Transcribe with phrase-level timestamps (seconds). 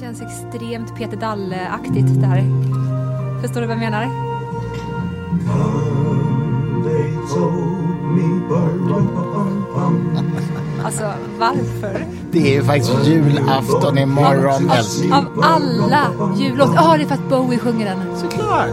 [0.00, 2.44] känns extremt Peter Dalle-aktigt där.
[3.42, 4.08] Förstår du vad jag menar?
[10.84, 12.06] Alltså, varför?
[12.30, 15.12] Det är ju faktiskt julafton imorgon, älskling.
[15.12, 16.74] Av alla jullåtar.
[16.74, 18.16] Ja, det är för att Bowie sjunger den.
[18.16, 18.68] Såklart.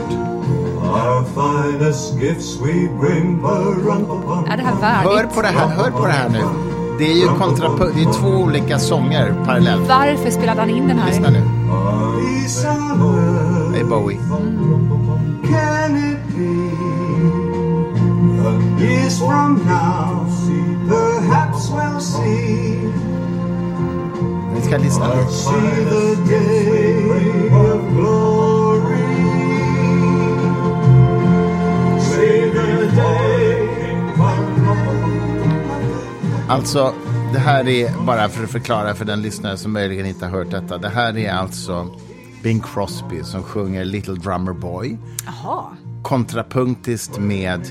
[4.48, 5.12] Är det här värdigt?
[5.12, 6.75] Hör på det här, hör på det här nu.
[6.98, 9.88] Det är ju kontrapu- det är två olika sånger parallellt.
[9.88, 11.08] Varför spelade han in den här?
[11.10, 11.42] Lyssna nu.
[13.74, 14.18] Det är Bowie.
[15.44, 16.72] Can it be
[18.44, 20.26] that years from now,
[20.90, 22.90] perhaps we'll see,
[24.56, 25.24] Vi ska lyssna nu.
[25.32, 25.96] see
[36.48, 36.94] Alltså,
[37.34, 40.52] det här är, bara för att förklara för den lyssnare som möjligen inte har hört
[40.52, 40.78] detta.
[40.78, 41.88] Det här är alltså
[42.44, 44.98] Bing Crosby som sjunger Little Drummer Boy.
[45.26, 45.64] Jaha.
[46.02, 47.62] Kontrapunktiskt med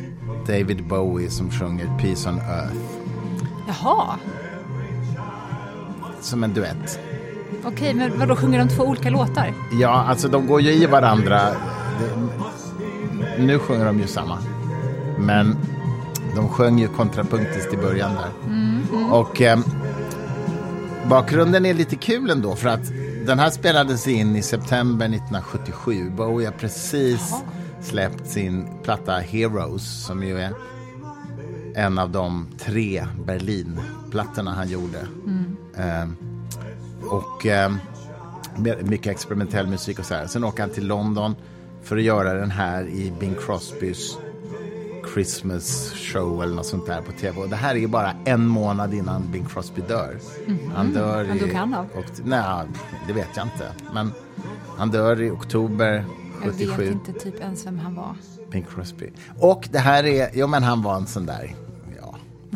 [0.47, 2.75] David Bowie som sjunger Peace on Earth.
[3.69, 4.17] Jaha.
[6.21, 6.99] Som en duett.
[7.65, 9.55] Okej, men vadå, sjunger de två olika låtar?
[9.73, 11.41] Ja, alltså de går ju i varandra.
[12.01, 14.39] Det, nu sjunger de ju samma.
[15.19, 15.57] Men
[16.35, 18.31] de sjöng ju kontrapunktiskt i början där.
[19.13, 19.59] Och eh,
[21.09, 22.93] bakgrunden är lite kul ändå för att
[23.27, 26.11] den här spelades in i september 1977.
[26.17, 27.35] Bowie har precis
[27.83, 30.53] släppt sin platta Heroes som ju är
[31.75, 34.99] en av de tre Berlin-plattorna han gjorde.
[35.77, 36.09] Eh,
[37.11, 37.73] och eh,
[38.81, 40.27] mycket experimentell musik och så här.
[40.27, 41.35] Sen åker han till London
[41.83, 44.19] för att göra den här i Bing Crosbys
[45.15, 47.41] Christmas show eller något sånt där på tv.
[47.41, 50.19] Och det här är ju bara en månad innan Bing Crosby dör.
[50.75, 51.41] Han dör Han i...
[51.41, 51.87] dog han av?
[52.25, 52.67] Nej,
[53.07, 53.73] det vet jag inte.
[53.93, 54.13] Men
[54.77, 56.05] han dör i oktober
[56.41, 56.93] Jag vet 77.
[56.93, 58.17] inte typ ens vem han var.
[58.51, 59.11] Bing Crosby.
[59.39, 61.55] Och det här är, jo men han var en sån där,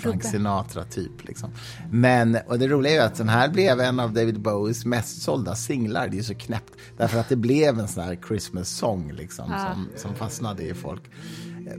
[0.01, 0.25] Frank.
[0.25, 1.51] Sinatra typ liksom.
[1.91, 5.23] Men, och det roliga är ju att den här blev en av David Bowies mest
[5.23, 6.09] sålda singlar.
[6.09, 6.73] Det är ju så knäppt.
[6.97, 11.03] Därför att det blev en sån här Christmas-sång liksom, som, som fastnade i folk.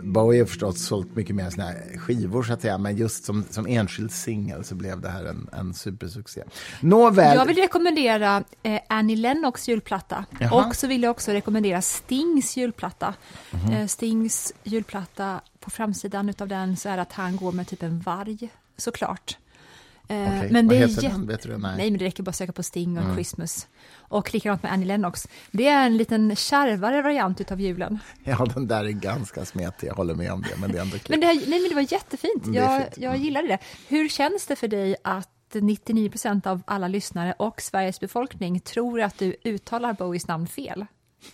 [0.03, 3.45] Bowie har förstås sålt mycket mer såna här skivor så att säga, men just som,
[3.49, 6.43] som enskild singel så blev det här en, en supersuccé.
[6.79, 7.37] Nåväl.
[7.37, 10.25] Jag vill rekommendera eh, Annie Lennox julplatta.
[10.39, 10.65] Jaha.
[10.65, 13.13] Och så vill jag också rekommendera Stings julplatta.
[13.51, 13.73] Mhm.
[13.73, 17.83] Eh, Stings julplatta, på framsidan utav den så är det att han går med typ
[17.83, 19.37] en varg, såklart.
[20.11, 21.27] Eh, Okej, men vad det är heter jä- den?
[21.27, 21.57] Vet du det?
[21.57, 21.77] Nej.
[21.77, 23.09] Nej, men det räcker bara att söka på Sting Mm.
[23.09, 23.67] och Christmas.
[23.97, 25.27] Och likadant med Annie Lennox.
[25.51, 27.99] Det är en liten kärvare variant utav julen.
[28.23, 30.97] Ja, den där är ganska smetig, jag håller med om det, men det är ändå
[30.97, 31.05] kul.
[31.09, 32.43] Men det, här, nej, men det var jättefint.
[32.43, 32.97] Mm, det är Jag, fint.
[32.97, 33.57] jag gillade det.
[33.87, 39.01] Hur känns det för dig att 99 procent av alla lyssnare och Sveriges befolkning tror
[39.01, 40.85] att du uttalar Bowies namn fel?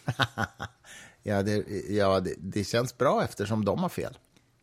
[1.28, 4.18] Ja, det, ja det, det känns bra eftersom de har fel.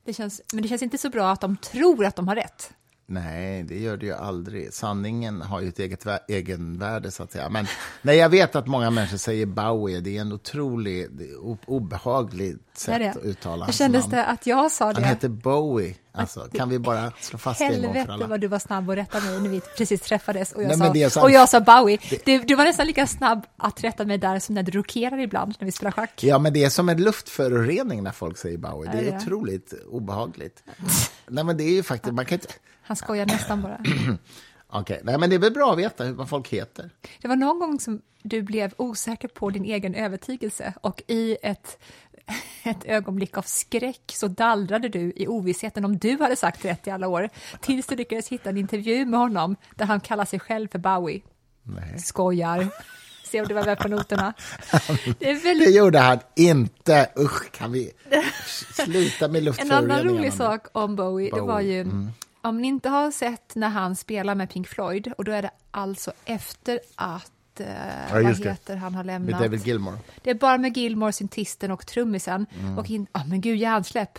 [0.05, 2.73] Det känns, men det känns inte så bra att de tror att de har rätt.
[3.07, 4.73] Nej, det gör det ju aldrig.
[4.73, 7.49] Sanningen har ju ett eget vä- egenvärde, så att säga.
[7.49, 7.67] Men
[8.03, 10.01] nej, jag vet att många människor säger Bowie.
[10.01, 14.17] Det är en otrolig, det är o- obehagligt sätt att uttala Hur hans kändes namn.
[14.17, 15.05] det att jag sa Han det?
[15.09, 15.95] heter Bowie.
[16.15, 18.27] Alltså, kan vi bara slå fast det en gång för alla?
[18.27, 21.23] vad du var snabb att rätta mig när vi precis träffades och jag, Nej, sa,
[21.23, 21.99] och jag sa Bowie.
[22.25, 25.55] Du, du var nästan lika snabb att rätta mig där som när du rokerar ibland
[25.59, 26.23] när vi spelar schack.
[26.25, 28.93] Ja, men det är som en luftförorening när folk säger Bowie.
[28.93, 29.17] Det Är det?
[29.17, 30.63] otroligt obehagligt.
[31.29, 32.49] Nej, men det är ju faktiskt, man kan inte...
[32.83, 33.79] Han skojar nästan bara.
[34.75, 36.91] Okej, nej, men det är väl bra att veta hur- vad folk heter.
[37.23, 41.79] Det var någon gång som du blev osäker på din egen övertygelse och i ett,
[42.63, 46.91] ett ögonblick av skräck så dallrade du i ovissheten om du hade sagt rätt i
[46.91, 47.29] alla år
[47.61, 51.23] tills du lyckades hitta en intervju med honom där han kallar sig själv för Bowie.
[51.63, 51.99] Nej.
[51.99, 52.69] Skojar.
[53.25, 54.35] Se om du var med på noterna.
[55.19, 57.11] Det är Det väldigt gjorde han inte.
[57.19, 57.93] Usch, kan vi
[58.73, 59.95] sluta med En luftföroreningarna?
[59.95, 62.11] annan rolig sak om Bowie, det var Bowie, ju mm.
[62.43, 65.51] om ni inte har sett när han spelar med Pink Floyd och då är det
[65.71, 67.33] alltså efter att
[67.63, 68.51] eh, vad just det.
[68.51, 69.41] heter han har Med lämnat.
[69.41, 69.99] David Gilmore.
[70.23, 72.47] Det är bara med Gilmore, syntisten och trummisen.
[72.61, 72.79] Mm.
[72.79, 74.19] Och in, oh, men gud, hjärnsläpp.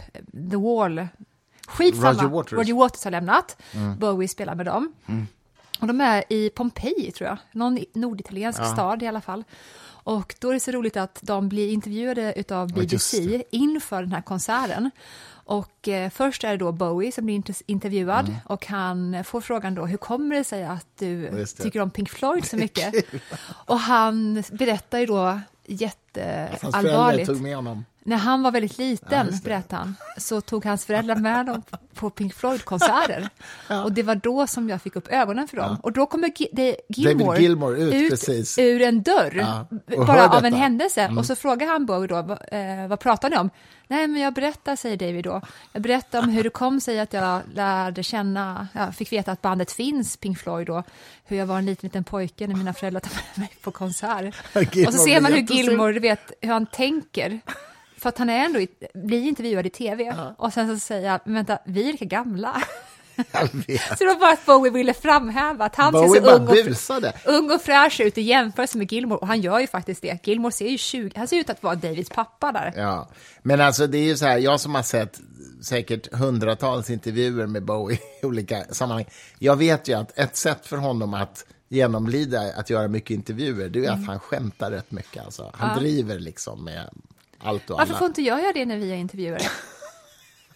[0.51, 1.07] The Wall.
[1.67, 2.11] Skitsamma.
[2.11, 2.51] Roger Waters.
[2.51, 2.61] Mm.
[2.61, 3.57] Roger Waters har lämnat.
[3.97, 4.93] Bowie spelar med dem.
[5.79, 7.37] Och de är i Pompeji, tror jag.
[7.51, 9.43] Någon norditaliensk stad i alla fall.
[10.05, 14.11] Och då är det så roligt att de blir intervjuade av Ja, BBC inför den
[14.11, 14.91] här konserten.
[15.45, 18.39] Och eh, först är det då Bowie som blir inter- intervjuad Mm.
[18.45, 22.45] och han får frågan då, hur kommer det sig att du tycker om Pink Floyd
[22.45, 22.93] så mycket?
[23.65, 27.29] och han berättar ju då jätteallvarligt.
[28.05, 29.49] När han var väldigt liten, just det.
[29.49, 31.61] berättade han, så tog hans föräldrar med honom
[31.93, 33.29] på Pink Floyd-konserter.
[33.83, 35.77] Och det var då som jag fick upp ögonen för dem.
[35.83, 36.31] Och då kommer
[36.89, 38.57] Gilmore, Gilmour ut, precis.
[38.59, 39.67] ur en dörr, Ja,
[40.05, 41.11] bara av en händelse.
[41.17, 43.49] Och så frågar han Bowie då, "Va- eh, vad pratar ni om?
[43.93, 45.41] Nej, men jag berättar, säger David då.
[45.71, 49.41] Jag berättar om hur det kom sig att jag lärde känna, jag fick veta att
[49.41, 50.83] bandet finns, Pink Floyd då,
[51.25, 54.35] hur jag var en liten, liten pojke när mina föräldrar tog med mig på konsert.
[54.87, 55.41] Och så ser man hur.
[55.41, 57.39] Gilmore, du vet, hur han tänker.
[57.97, 58.59] För att han är ändå,
[58.93, 60.15] blir intervjuad i tv.
[60.37, 62.63] Och sen så säger men vänta, vi är lika gamla.
[63.97, 66.53] Så det var bara att Bowie ville framhäva att han Bowie ser så ung och,
[66.53, 67.13] busade.
[67.25, 69.17] ung och fräsch ut i jämförelse med Gilmore.
[69.19, 70.27] Och han gör ju faktiskt det.
[70.27, 72.73] Gilmore ser ju 20, han ser ut att vara Davids pappa där.
[72.75, 73.09] Ja,
[73.41, 75.19] men alltså det är ju så här, jag som har sett
[75.61, 79.05] säkert hundratals intervjuer med Bowie i olika sammanhang.
[79.39, 83.79] Jag vet ju att ett sätt för honom att genomlida att göra mycket intervjuer, det
[83.79, 85.25] är ju att han skämtar rätt mycket.
[85.25, 85.51] Alltså.
[85.53, 85.83] Han Mm.
[85.83, 85.89] Ja.
[85.89, 86.89] driver liksom med
[87.39, 87.99] allt och Varför alla.
[87.99, 89.41] får inte jag göra det när vi är intervjuare?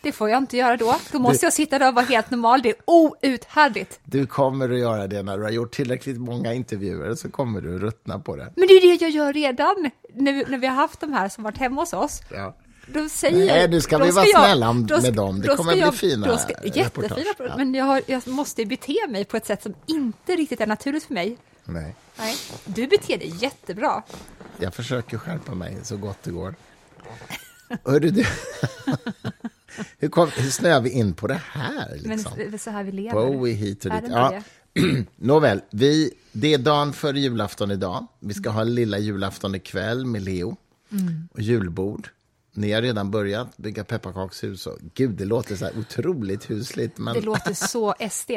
[0.02, 0.96] Det får jag inte göra då.
[1.12, 2.62] Då måste jag sitta där och vara helt normal.
[2.62, 4.00] Det är outhärdligt.
[4.04, 7.76] Du kommer att göra det när du har gjort tillräckligt många intervjuer, så kommer du
[7.76, 8.54] att ruttna på det.
[8.56, 9.90] Men det är det jag gör redan.
[10.14, 12.22] Vi, när vi har haft de här som varit hemma hos oss.
[12.32, 12.56] Ja.
[12.94, 15.42] Då säger Nej, nu ska vi vara jag- snälla med ska- dem.
[15.42, 17.18] Det kommer ska att bli fina då ska, reportage.
[17.18, 20.68] Jättefina, men jag, har, jag måste bete mig på ett sätt som inte riktigt är
[20.68, 21.38] naturligt för mig.
[21.64, 22.36] Nej, Nej.
[22.66, 24.04] Du beter dig jättebra.
[24.58, 26.56] jag försöker skärpa mig så gott det går.
[27.86, 28.26] Hörru du,
[29.98, 32.00] hur, kom, hur snöar vi in på det här?
[32.04, 32.40] Men Liksom?
[32.54, 33.12] är så här vi lever.
[33.14, 34.04] Bowie hit och dit.
[34.10, 34.42] Ja.
[35.16, 38.08] Nåväl, vi, det är dagen före julafton idag.
[38.20, 40.58] Vi ska ha lilla julafton ikväll med Leo
[40.92, 41.28] Mm.
[41.34, 42.10] och julbord.
[42.54, 44.68] Ni har redan börjat bygga pepparkakshus.
[44.68, 46.98] Och, gud, det låter så här otroligt husligt.
[46.98, 47.14] Men...
[47.14, 48.32] Det låter så SD,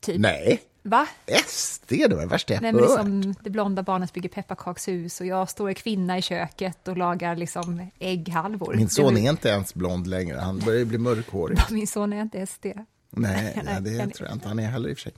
[0.00, 0.18] typ.
[0.18, 1.06] Nej, Va?
[1.46, 5.26] SD det var det värsta jag Nej, men liksom, det blonda barnet bygger pepparkakshus och
[5.26, 8.74] jag står kvinna i köket och lagar liksom ägghalvor.
[8.74, 11.58] Min son är inte ens blond längre, han börjar ju bli mörkhårig.
[11.70, 12.66] Min son är inte SD.
[13.10, 15.12] Nej, Nej, det kan- tror jag inte han är heller i och för sig.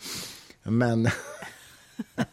[0.62, 1.08] Men...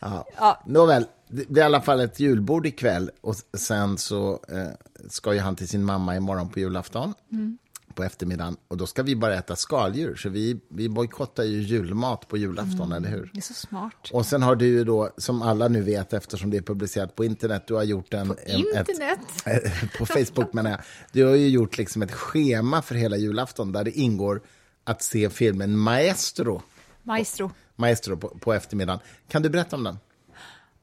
[0.00, 0.26] ja.
[0.36, 0.62] Ja.
[0.66, 4.68] Nåväl, det det är i alla fall ett julbord ikväll och sen så eh,
[5.08, 7.58] ska ju han till sin mamma imorgon på julafton Mm.
[7.98, 12.28] På eftermiddagen och då ska vi bara äta skaldjur så vi, vi bojkottar ju julmat
[12.28, 13.30] på julafton, eller hur?
[13.32, 14.10] Det är så smart.
[14.12, 17.24] Och sen har du ju då, som alla nu vet eftersom det är publicerat på
[17.24, 18.30] internet, du har gjort en...
[18.46, 19.18] en Internet?
[19.44, 20.80] Ett, på Facebook menar jag.
[21.12, 24.40] Du har ju gjort liksom ett schema för hela julafton där det ingår
[24.84, 26.62] att se filmen Maestro,
[27.02, 27.50] Maestro.
[27.76, 29.00] Maestro på, på eftermiddagen.
[29.28, 29.98] Kan du berätta om den?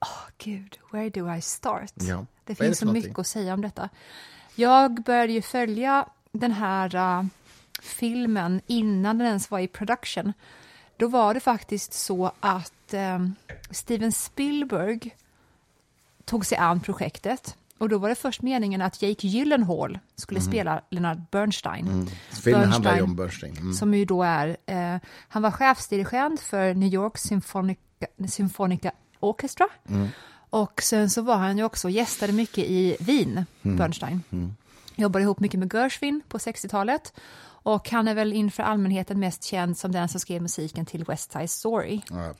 [0.01, 1.93] Åh, Gud, where do I start?
[1.93, 2.03] Ja.
[2.03, 3.89] Det Vad det finns för så mycket att säga om detta.
[4.55, 6.09] Jag började ju följa
[6.39, 7.25] den här uh,
[7.81, 10.33] filmen innan den ens var i production.
[10.97, 13.35] Då var det faktiskt så att um,
[13.71, 15.15] Steven Spielberg
[16.25, 17.57] tog sig an projektet.
[17.77, 21.87] Och då var det först meningen att Jake Gyllenhaal skulle spela Leonard Bernstein.
[21.87, 22.07] Mm.
[22.43, 23.57] Filmen handlar ju om Bernstein.
[23.57, 23.73] Mm.
[23.73, 24.97] som ju då är, eh,
[25.27, 27.77] han var chefsdirigent för New York Symphonic,
[28.27, 28.81] Symphonic
[29.19, 29.67] Orchestra.
[30.49, 34.23] Och sen så var han ju också gästade mycket i Wien, Bernstein.
[34.95, 37.13] Jobbade ihop mycket med Gershwin på 60-talet.
[37.65, 41.31] Och han är väl inför allmänheten mest känd som den som skrev musiken till West
[41.31, 42.01] Side Story.
[42.09, 42.33] Ja.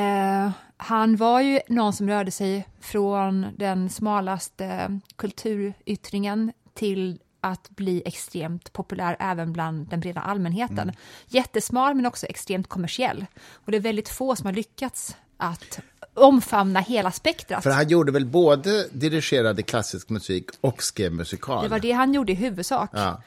[0.00, 8.02] Eh, han var ju någon som rörde sig från den smalaste kulturyttringen till att bli
[8.06, 10.92] extremt populär även bland den breda allmänheten.
[11.26, 13.26] Jättesmal men också extremt kommersiell.
[13.52, 15.78] Och det är väldigt få som har lyckats att
[16.14, 17.62] omfamna hela spektrat.
[17.62, 21.62] För han gjorde väl både dirigerade klassisk musik och skrev musikal?
[21.62, 22.90] Det var det han gjorde i huvudsak.
[22.92, 23.22] Ja.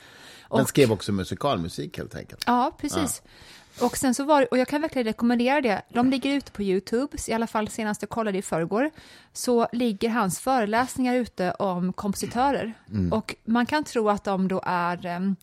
[0.52, 2.44] Men Och- skrev också musikalmusik helt enkelt.
[2.48, 3.22] Ja, precis.
[3.82, 5.82] Och sen så var och jag kan verkligen rekommendera det.
[5.90, 8.92] De ligger ute på Youtube, i alla fall senast jag kollade i förrgår,
[9.34, 12.74] så ligger hans föreläsningar ute om kompositörer.
[13.12, 15.36] Och man kan tro att de då är em,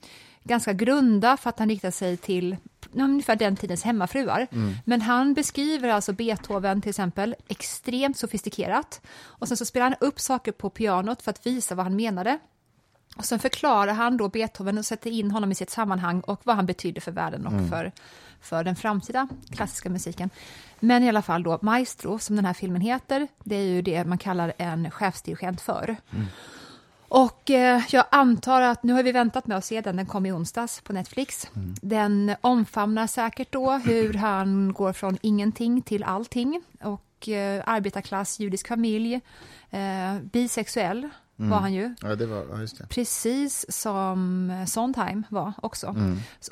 [0.45, 2.57] ganska grunda för att han riktar sig till
[3.01, 4.47] ungefär den tidens hemmafruar.
[4.85, 9.01] Men han beskriver alltså Beethoven till exempel extremt sofistikerat.
[9.23, 12.39] Och sen så spelar han upp saker på pianot för att visa vad han menade.
[13.17, 16.57] Och sen förklarar han då Beethoven och sätter in honom i sitt sammanhang och vad
[16.57, 17.93] han betydde för världen och för,
[18.41, 20.31] för den framtida klassiska musiken.
[20.81, 24.05] Men i alla fall då, Maestro, som den här filmen heter, det är ju det
[24.05, 25.97] man kallar en chefsdirigent för.
[27.15, 30.27] Och eh, jag antar att, nu har vi väntat med att se den, den kom
[30.27, 31.49] i onsdags på Netflix.
[31.83, 36.63] Den omfamnar säkert då hur han går från ingenting till allting.
[36.83, 39.21] Och eh, arbetarklass, judisk familj,
[39.71, 41.95] eh, bisexuell var han ju.
[42.03, 42.87] Ja, det var.
[42.87, 45.87] Precis som eh, Sondheim var också.
[45.87, 45.97] Och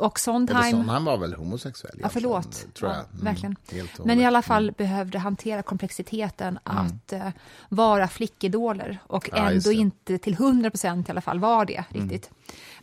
[0.02, 0.88] Eller Sondheim...
[0.88, 2.66] han var väl homosexuell Ja, förlåt.
[2.74, 2.98] tror jag.
[2.98, 3.56] Ja, Mm, verkligen.
[3.98, 7.28] och Men i alla fall behövde hantera komplexiteten att eh,
[7.68, 12.30] vara flickidoler och Ja, ändå inte till 100 procent i alla fall var det riktigt.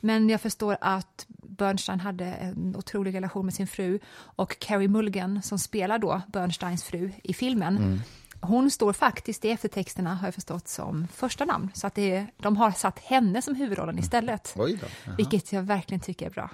[0.01, 5.41] Men jag förstår att Bernstein hade en otrolig relation med sin fru och Carrie Mulligan
[5.41, 8.01] som spelar då Bernsteins fru i filmen.
[8.41, 8.51] Mm.
[8.53, 11.71] Hon står faktiskt i eftertexterna, har jag förstått, som första namn.
[11.73, 14.53] Så att det är, de har satt henne som huvudrollen istället.
[14.57, 15.11] Oj då.
[15.17, 16.49] Vilket jag verkligen tycker är bra.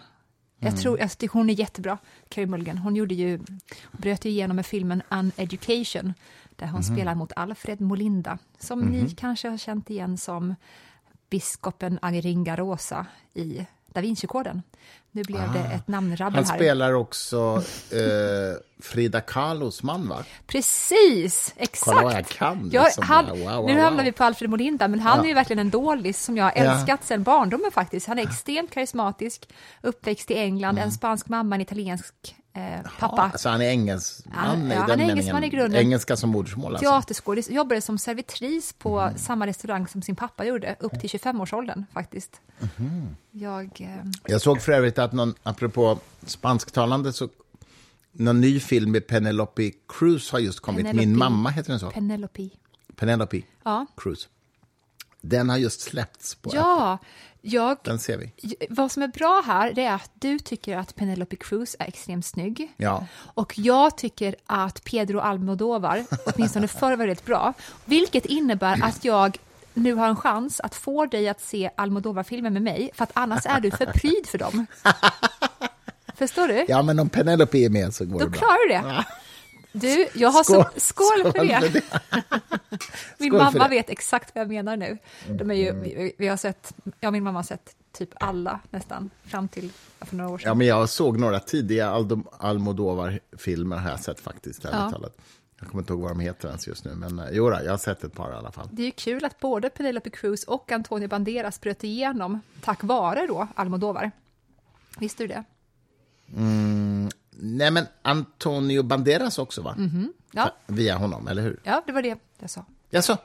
[0.60, 0.74] Mm.
[0.74, 1.98] Jag tror, jag tycker hon är jättebra,
[2.30, 2.78] Carey Mulligan.
[2.78, 6.14] Hon gjorde ju, hon bröt ju igenom med filmen Uneducation,
[6.56, 6.74] där Mhm.
[6.74, 10.56] hon spelar mot Alfred Molinda, som ni kanske har känt igen som
[11.30, 13.66] biskopen Aringarosa i
[13.96, 14.62] Da Vinci-koden.
[15.12, 16.42] Nu blev det ett namnrabbel Ah.
[16.42, 16.56] Han här.
[16.56, 20.24] spelar också eh, Frida Kahlos man, va?
[20.48, 21.98] Precis, exakt.
[21.98, 23.04] Kolla jag kan, Ja, liksom.
[23.04, 23.84] han, Wow, wow, nu wow.
[23.84, 25.24] hamnar vi på Alfred Molinda, men han Ja.
[25.24, 26.62] är ju verkligen en dålis som jag har Ja.
[26.80, 28.08] älskat sedan barndomen faktiskt.
[28.08, 29.50] Han är extremt karismatisk,
[29.82, 33.22] uppväxt i England, en spansk mamma, en italiensk eh, pappa.
[33.22, 34.36] Alltså han är engelsman
[34.68, 35.80] Ja, i ja, han den är engelsman i grunden.
[35.82, 36.90] Engelska som modersmål alltså.
[36.90, 39.18] Teaterskådis, jobbade som servitris på Mm.
[39.18, 42.42] samma restaurang som sin pappa gjorde, upp till 25-årsåldern faktiskt.
[42.60, 43.16] Mhm.
[43.32, 47.30] Jag, eh, Jag såg för övrigt att någon, apropå spansktalande, så
[48.12, 50.86] någon ny film med Penelope Cruz har just kommit.
[50.86, 51.18] Min Penelope.
[51.20, 51.90] mamma heter den så.
[51.92, 52.50] Penelope.
[52.96, 53.86] Penelope Ja.
[53.98, 54.28] Cruz.
[55.30, 56.60] Den har just släppts på Apple.
[56.60, 56.98] Ja,
[57.42, 58.32] jag, Den ser vi.
[58.70, 62.26] vad som är bra här det är att du tycker att Penelope Cruz är extremt
[62.26, 62.74] snygg.
[62.78, 63.06] Ja.
[63.18, 67.54] Och jag tycker att Pedro Almodovar, åtminstone förr var väldigt bra,
[67.86, 69.38] vilket innebär att jag
[69.74, 73.46] nu har en chans att få dig att se Almodovar-filmer med mig, för att annars
[73.46, 74.66] är du för pryd för dem.
[76.16, 76.66] Förstår du?
[76.68, 78.40] ja, men om Penelope är med så går Då det bra.
[78.40, 79.06] klarar du det.
[79.82, 80.64] Du, jag har Skål.
[80.76, 81.62] så, skål, för det.
[83.18, 83.58] Min Skål för mamma det.
[83.60, 83.70] Mm.
[83.70, 84.98] vet exakt vad jag menar nu.
[85.30, 88.60] De är ju, vi, vi har sett, jag och min mamma har sett typ alla
[88.70, 90.48] nästan, fram till för några år sedan.
[90.48, 94.64] Ja, men jag såg några tidiga Aldo- Almodovar-filmer har jag sett faktiskt.
[94.64, 94.90] Ja.
[94.92, 95.18] talat.
[95.60, 97.72] Jag kommer inte ihåg vad de heter ens just nu, men eh, jo, då, jag
[97.72, 98.68] har sett ett par i alla fall.
[98.72, 103.28] Det är ju kul att både Penelope Cruz och Antonio Banderas bröt igenom tack vare
[103.28, 104.12] då Almodovar.
[105.00, 105.44] Visste du det?
[107.40, 109.76] Nej, men Antonio Banderas också, va?
[109.78, 110.14] Mhm.
[110.32, 111.60] Ja, Via honom, eller hur?
[111.64, 112.66] ja, det var det jag sa.
[112.90, 113.18] Jaså?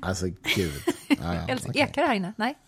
[0.00, 0.26] Alltså,
[0.56, 0.72] gud.
[1.08, 1.82] Ja, ja, okej.
[1.82, 2.32] ekar här inne?
[2.36, 2.58] Nej.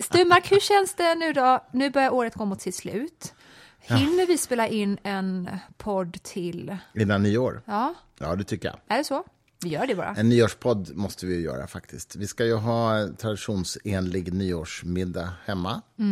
[0.00, 1.64] Sturmark, hur känns det nu då?
[1.72, 3.34] Nu börjar året gå mot sitt slut.
[3.80, 6.76] Hinner vi spela in en podd till?
[6.94, 7.62] Innan nyår?
[7.64, 8.78] Ja, Ja, det tycker jag.
[8.88, 9.24] är det så?
[9.62, 10.14] Vi gör det bara.
[10.14, 12.16] En nyårspodd måste vi ju göra faktiskt.
[12.16, 15.82] Vi ska ju ha en traditionsenlig nyårsmiddag hemma.
[15.98, 16.04] Eh,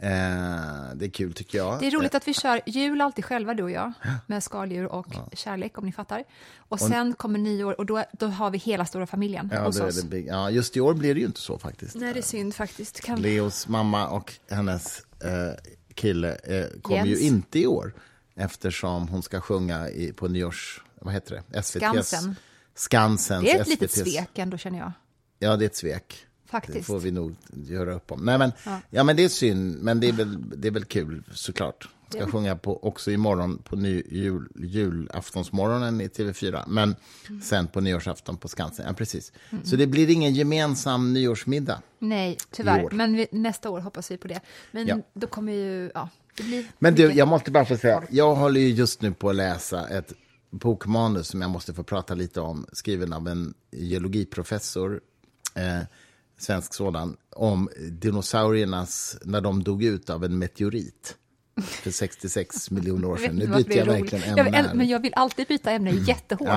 [0.00, 1.80] det är kul tycker jag.
[1.80, 3.92] Det är roligt att vi kör jul alltid själva, du och jag,
[4.26, 6.24] med skaldjur och kärlek, om ni fattar.
[6.58, 10.02] Och sen kommer nyår och då, då har vi hela stora familjen Ja, hos oss.
[10.02, 10.26] det big.
[10.26, 11.94] ja, just i år blir det ju inte så faktiskt.
[11.94, 13.00] Nej, det är synd faktiskt.
[13.00, 13.22] Kan...
[13.22, 15.30] Leos mamma och hennes eh,
[15.94, 17.94] kille eh, kommer ju inte i år
[18.36, 20.82] eftersom hon ska sjunga i, på nyårs...
[21.00, 21.58] Vad heter det?
[21.60, 22.36] SVT's, Skansen.
[22.74, 24.92] Skansens, Det är ett litet SVT's svek ändå, känner jag.
[25.38, 26.26] Ja, det är ett svek.
[26.50, 26.78] Faktiskt.
[26.78, 28.24] Det får vi nog göra upp om.
[28.24, 28.80] Nej, men, ja.
[28.90, 29.04] Ja.
[29.04, 31.88] men det är synd, men det är väl, det är väl kul såklart.
[32.10, 36.96] Ska sjunga på, också imorgon på ny, jul, julaftonsmorgonen i TV4, men
[37.28, 37.40] Mm.
[37.42, 38.86] sen på nyårsafton på Skansen.
[38.88, 39.32] Ja, precis.
[39.64, 41.82] Så det blir ingen gemensam nyårsmiddag.
[41.98, 42.88] Nej, tyvärr.
[42.92, 44.40] Men vi, nästa år hoppas vi på det.
[44.72, 44.98] Men Ja.
[45.14, 45.90] då kommer ju...
[45.94, 49.12] Ja, det blir Men du, jag måste bara få säga, jag håller ju just nu
[49.12, 50.12] på att läsa ett
[50.50, 55.00] bokmanus som jag måste få prata lite om, skriven av en geologiprofessor,
[55.54, 55.78] eh,
[56.38, 61.16] svensk sådan, om dinosauriernas, när de dog ut av en meteorit
[61.62, 63.36] för 66 miljoner år Jag sedan.
[63.36, 64.02] Nu byter jag roligt.
[64.12, 64.58] verkligen jag ämne.
[64.58, 64.74] här.
[64.74, 66.48] Men jag vill alltid byta ämne jättehårt.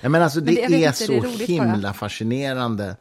[0.00, 1.72] Ja, men alltså det, Men det- jag är så det är roligt bara.
[1.72, 2.96] himla fascinerande.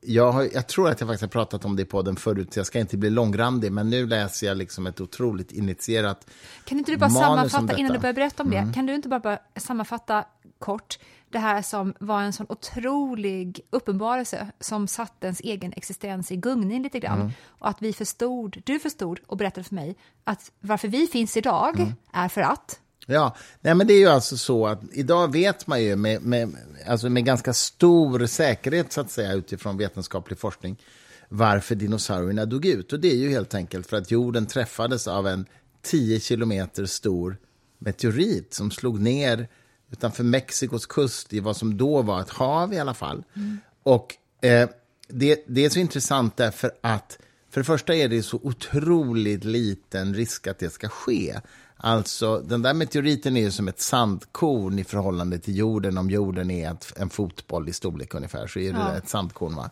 [0.00, 2.58] Jag, har, jag tror att jag faktiskt har pratat om det på den förut, så
[2.58, 6.26] jag ska inte bli långrandig, men nu läser jag liksom ett otroligt initierat
[6.64, 7.78] Kan inte du bara sammanfatta, innan.
[7.78, 7.92] Mm.
[7.92, 10.24] du börjar berätta om det, kan du inte bara, bara sammanfatta
[10.58, 10.98] kort
[11.28, 16.82] det här som var en sån otrolig uppenbarelse som satte ens egen existens i gungning
[16.82, 17.20] lite grann.
[17.20, 17.32] Mm.
[17.48, 21.80] Och att vi förstod, du förstod och berättade för mig att varför vi finns idag
[21.80, 21.92] Mm.
[22.12, 25.82] är för att Ja, nej men det är ju alltså så att idag vet man
[25.82, 30.76] ju med, med, alltså med ganska stor säkerhet så att säga utifrån vetenskaplig forskning
[31.28, 32.92] varför dinosaurierna dog ut.
[32.92, 35.46] Och det är ju helt enkelt för att jorden träffades av en
[35.82, 37.36] 10 kilometer stor
[37.78, 39.48] meteorit som slog ner
[39.90, 43.24] utanför Mexikos kust i vad som då var ett hav i alla fall.
[43.82, 44.68] Och eh,
[45.08, 47.18] det, det är så intressant därför att
[47.50, 51.40] För det första är det så otroligt liten risk att det ska ske.
[51.86, 55.98] Alltså, den där meteoriten är ju som ett sandkorn i förhållande till jorden.
[55.98, 58.96] Om jorden är ett, en fotboll i storlek ungefär, så är det Ja.
[58.96, 59.56] ett sandkorn.
[59.56, 59.70] Va?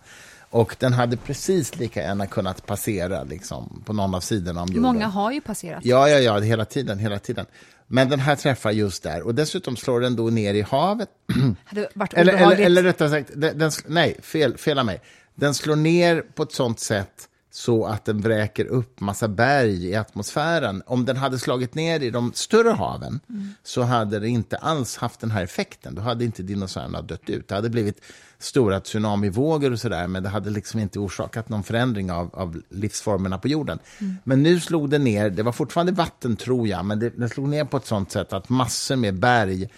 [0.51, 4.83] Och den hade precis lika gärna kunnat passera liksom, på någon av sidorna om jorden.
[4.83, 5.85] Många har ju passerat.
[5.85, 7.47] Ja, ja, ja, hela tiden, hela tiden.
[7.87, 9.23] Men den här träffar just där.
[9.23, 11.09] Och dessutom slår den då ner i havet.
[11.65, 15.01] hade varit Eller, eller, eller rättare sagt, den, den, nej, fel, fel av mig.
[15.35, 19.95] Den slår ner på ett sånt sätt så att den vräker upp massa berg i
[19.95, 20.83] atmosfären.
[20.87, 23.21] Om den hade slagit ner i de större haven
[23.63, 25.95] så hade det inte alls haft den här effekten.
[25.95, 27.49] Då hade inte dinosaurierna dött ut.
[27.49, 28.01] Det hade blivit
[28.39, 33.39] stora tsunamivågor och sådär, men det hade liksom inte orsakat någon förändring av, av livsformerna
[33.39, 33.79] på jorden.
[34.25, 37.49] Men nu slog det ner, det var fortfarande vatten tror jag, men det, det slog
[37.49, 39.69] ner på ett sånt sätt att massor med berg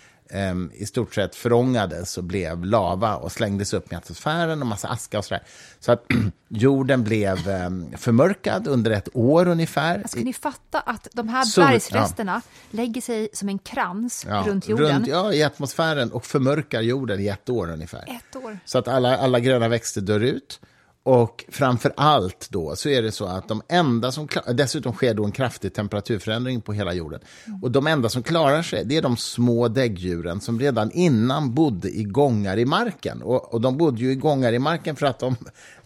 [0.75, 5.19] i stort sett förångades och blev lava och slängdes upp i atmosfären och massa aska
[5.19, 5.43] och sådär.
[5.81, 6.05] Så att
[6.49, 9.99] jorden blev em, förmörkad under ett år ungefär.
[9.99, 14.45] Alltså, kan ni fatta att de här Sol- bergsresterna lägger sig som en krans Ja,
[14.47, 15.05] runt jorden?
[15.09, 18.05] ja, i atmosfären och förmörkar jorden i ett år ungefär.
[18.07, 18.59] Ett år.
[18.65, 20.61] Så att alla, alla gröna växter dör ut.
[21.07, 25.15] Och framför allt då så är det så att de enda som klarar, dessutom sker
[25.15, 27.21] då en kraftig temperaturförändring på hela jorden.
[27.63, 31.89] Och de enda som klarar sig, det är de små däggdjuren som redan innan bodde
[31.89, 33.23] i gångar i marken.
[33.23, 35.37] Och, och de bodde ju i gångar i marken för att de,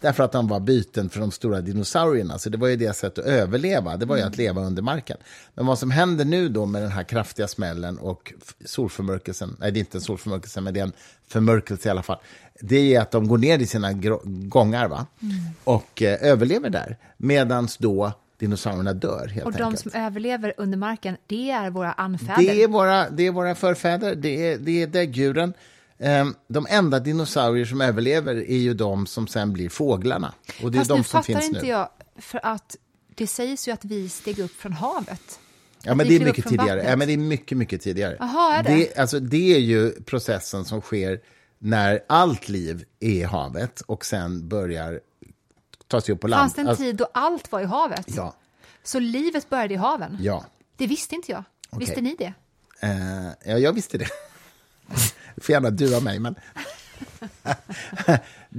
[0.01, 2.37] därför att de var byten för de stora dinosaurierna.
[2.39, 5.17] Så det var ju deras sätt att överleva, det var ju att leva under marken.
[5.53, 8.33] Men vad som händer nu då med den här kraftiga smällen och
[8.65, 10.93] solförmörkelsen, nej det är inte en solförmörkelse, men det är en
[11.27, 12.19] förmörkelse i alla fall.
[12.61, 13.93] Det är att de går ner i sina
[14.23, 15.05] gångar va?
[15.63, 16.97] och eh, överlever där.
[17.17, 19.91] Medan då dinosaurierna dör helt Och de enkelt.
[19.91, 22.37] som överlever under marken, det är våra anfäder.
[22.37, 25.53] Det är, våra, det är våra förfäder, det är, det är däggdjuren.
[26.01, 30.33] Ehm, De enda dinosaurier som överlever är ju de som sen blir fåglarna.
[30.63, 31.67] Och det är Fast de nu som finns inte nu.
[31.67, 32.75] jag, för att
[33.15, 35.39] det sägs ju att vi steg upp från havet.
[35.83, 36.67] Ja, men det är mycket tidigare.
[36.75, 36.89] vattnet.
[36.89, 38.15] Ja, men det är mycket, mycket tidigare.
[38.19, 38.75] Jaha, är det?
[38.75, 41.21] Det, alltså, det är ju processen som sker
[41.59, 44.99] när allt liv är i havet och sen börjar
[45.87, 46.41] ta sig upp på land.
[46.41, 48.05] Fanns det en Alltså, tid då allt var i havet?
[48.15, 48.35] Ja,
[48.83, 50.17] Så livet började i haven?
[50.21, 50.45] ja.
[50.77, 51.43] Det visste inte jag.
[51.77, 52.03] Visste Okej.
[52.03, 52.33] ni det?
[52.79, 54.07] Eh, ja, jag visste det.
[55.35, 56.35] Du får gärna dua mig, men...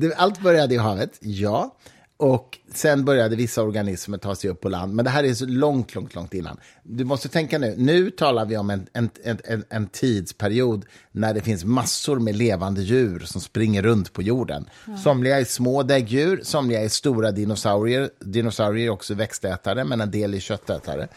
[0.16, 1.76] allt började i havet, ja.
[2.22, 4.94] Och sen började vissa organismer ta sig upp på land.
[4.94, 6.56] Men det här är så långt, långt, långt innan.
[6.82, 11.40] Du måste tänka nu, nu talar vi om en, en, en, en, tidsperiod när det
[11.40, 14.68] finns massor med levande djur som springer runt på jorden.
[15.02, 18.10] Somliga är små däggdjur, somliga är stora dinosaurier.
[18.20, 21.08] Dinosaurier är också växtätare, men en del är köttätare.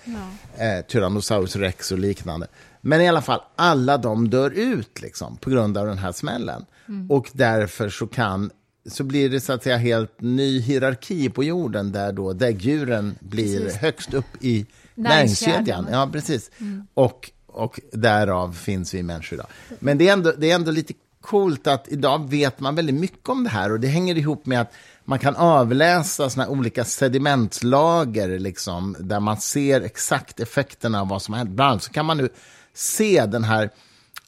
[0.58, 2.47] Eh, Tyrannosaurus rex och liknande.
[2.82, 6.65] Men i alla fall, alla de dör ut liksom, på grund av den här smällen.
[7.10, 8.51] Och därför så kan
[8.89, 13.60] så blir det så att säga helt ny hierarki på jorden där då däggdjuren blir
[13.60, 13.82] Precis.
[13.82, 15.88] högst upp i Näringskedjan.
[15.91, 16.52] Ja, precis.
[16.93, 19.48] Och, och därav finns vi människor idag.
[19.80, 23.30] Men det är, ändå, det är ändå lite coolt att idag vet man väldigt mycket
[23.30, 24.74] om det här och det hänger ihop med att
[25.06, 31.34] man kan avläsa såna olika sedimentlager liksom, där man ser exakt effekterna av vad som
[31.34, 31.50] har hänt.
[31.50, 32.30] Bland annat så kan man nu
[32.74, 33.69] se den här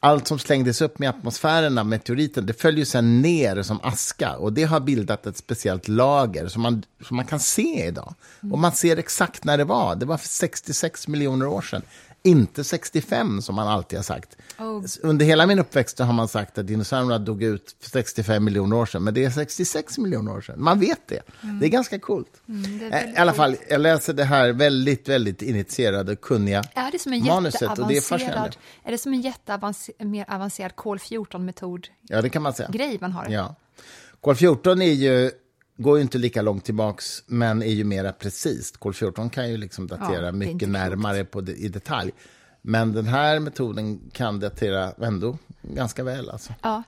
[0.00, 4.52] allt som slängdes upp med atmosfären av meteoriten, det följer sen ner som aska och
[4.52, 8.14] det har bildat ett speciellt lager som man, som man kan se idag.
[8.52, 9.96] Och man ser exakt när det var.
[9.96, 11.82] Det var för 66 miljoner år sedan.
[12.22, 14.36] Inte 65 som man alltid har sagt.
[14.58, 14.84] Oh.
[15.02, 18.86] Under hela min uppväxt har man sagt att dinosaurierna dog ut för 65 miljoner år
[18.86, 20.62] sedan, men det är 66 miljoner år sedan.
[20.62, 21.22] Man vet det.
[21.60, 22.42] Det är ganska coolt.
[22.46, 26.90] det är Eh, I alla fall, jag läser det här väldigt, väldigt initierade, kunniga Är
[26.92, 28.52] det som en manuset och det är fascinerande.
[28.84, 32.68] är det som en jätteavancerad, mer avancerad kol-14-metod Ja, det kan man säga.
[32.72, 33.26] grej man har?
[33.28, 33.54] Ja.
[34.20, 35.30] Kol 14 är ju,
[35.78, 38.76] går ju inte lika långt tillbaks, men är ju mer precist.
[38.76, 42.12] Kol 14 kan ju liksom datera Ja, mycket närmare på det, i detalj.
[42.62, 46.30] Men den här metoden kan datera ändå ganska väl.
[46.30, 46.54] Alltså.
[46.62, 46.82] Ja,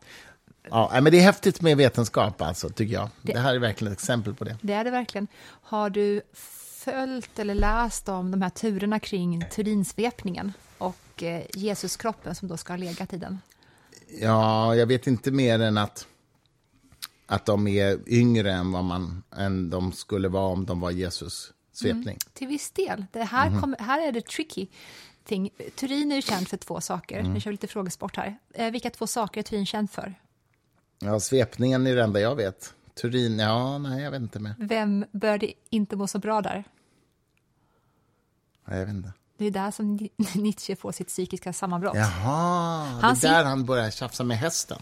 [0.70, 3.08] Ja, men det är häftigt med vetenskap, alltså, tycker jag.
[3.22, 4.56] Det, Det- här är verkligen ett exempel på det.
[4.62, 5.26] det är det verkligen.
[5.62, 6.22] Har du
[6.84, 12.72] följt eller läst om de här turerna kring Turinsvepningen och eh, Jesuskroppen som då ska
[12.72, 13.38] ha legat i den?
[14.20, 16.06] Ja, jag vet inte mer än att,
[17.30, 21.52] att de är yngre än, vad man, än de skulle vara om de var Jesus
[21.72, 22.18] svepning.
[22.32, 23.06] Till viss del.
[23.12, 24.66] Det här, kom, här är det tricky
[25.24, 25.50] thing.
[25.76, 27.18] Turin är ju känd för två saker.
[27.18, 27.32] Mm.
[27.34, 28.38] Nu kör vi lite frågesport här.
[28.54, 30.14] Eh, vilka två saker är Turin känd för?
[30.98, 32.74] Ja, svepningen är det enda jag vet.
[33.00, 34.54] Turin, ja, nej, jag vet inte mer.
[34.58, 36.64] Vem började inte må så bra där?
[38.64, 39.12] Nej, Jag vet inte.
[39.38, 41.96] Det är där som Ni- Nietzsche får sitt psykiska sammanbrott.
[41.96, 44.78] Jaha, det är där han börjar tjafsa med hästen.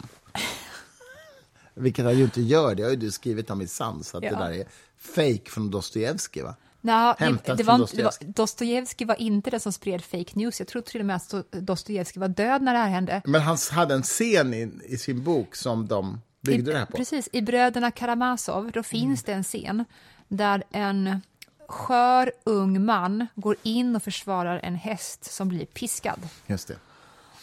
[1.79, 4.31] Vilket han ju inte gör, det har ju du skrivit om i Sans, att Ja.
[4.31, 4.65] det där är
[4.99, 6.55] fake från Dostojevskij va?
[6.81, 9.07] Nej, det, det var, det var, Dostojevskij.
[9.07, 10.59] Var inte den som spred fake news.
[10.61, 13.23] Jag tror till och med att Sto- Dostojevskij var död när det här hände.
[13.25, 16.87] Men han hade en scen i, i sin bok som de byggde I, det här
[16.87, 16.97] på.
[16.97, 19.85] Precis, i Bröderna Karamazov då finns det en scen
[20.29, 21.21] där en
[21.69, 26.21] skör ung man går in och försvarar en häst som blir piskad.
[26.47, 26.77] Just det.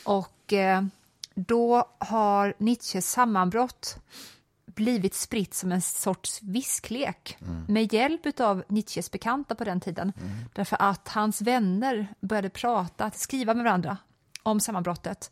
[0.04, 0.84] Och eh,
[1.36, 3.98] då har Nietzsches sammanbrott
[4.66, 10.14] blivit spritt som en sorts visklek med hjälp av Nietzsches bekanta på den tiden.
[10.54, 13.98] Därför att hans vänner började prata, skriva med varandra
[14.44, 15.32] om sammanbrottet.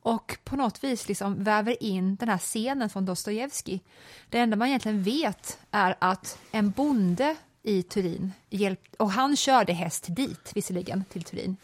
[0.00, 3.80] Och på något vis liksom väver in den här scenen från Dostojevskij.
[4.28, 9.72] Det enda man egentligen vet är att en bonde i Turin, hjälp, och han körde
[9.72, 11.56] häst dit visserligen, till Turin,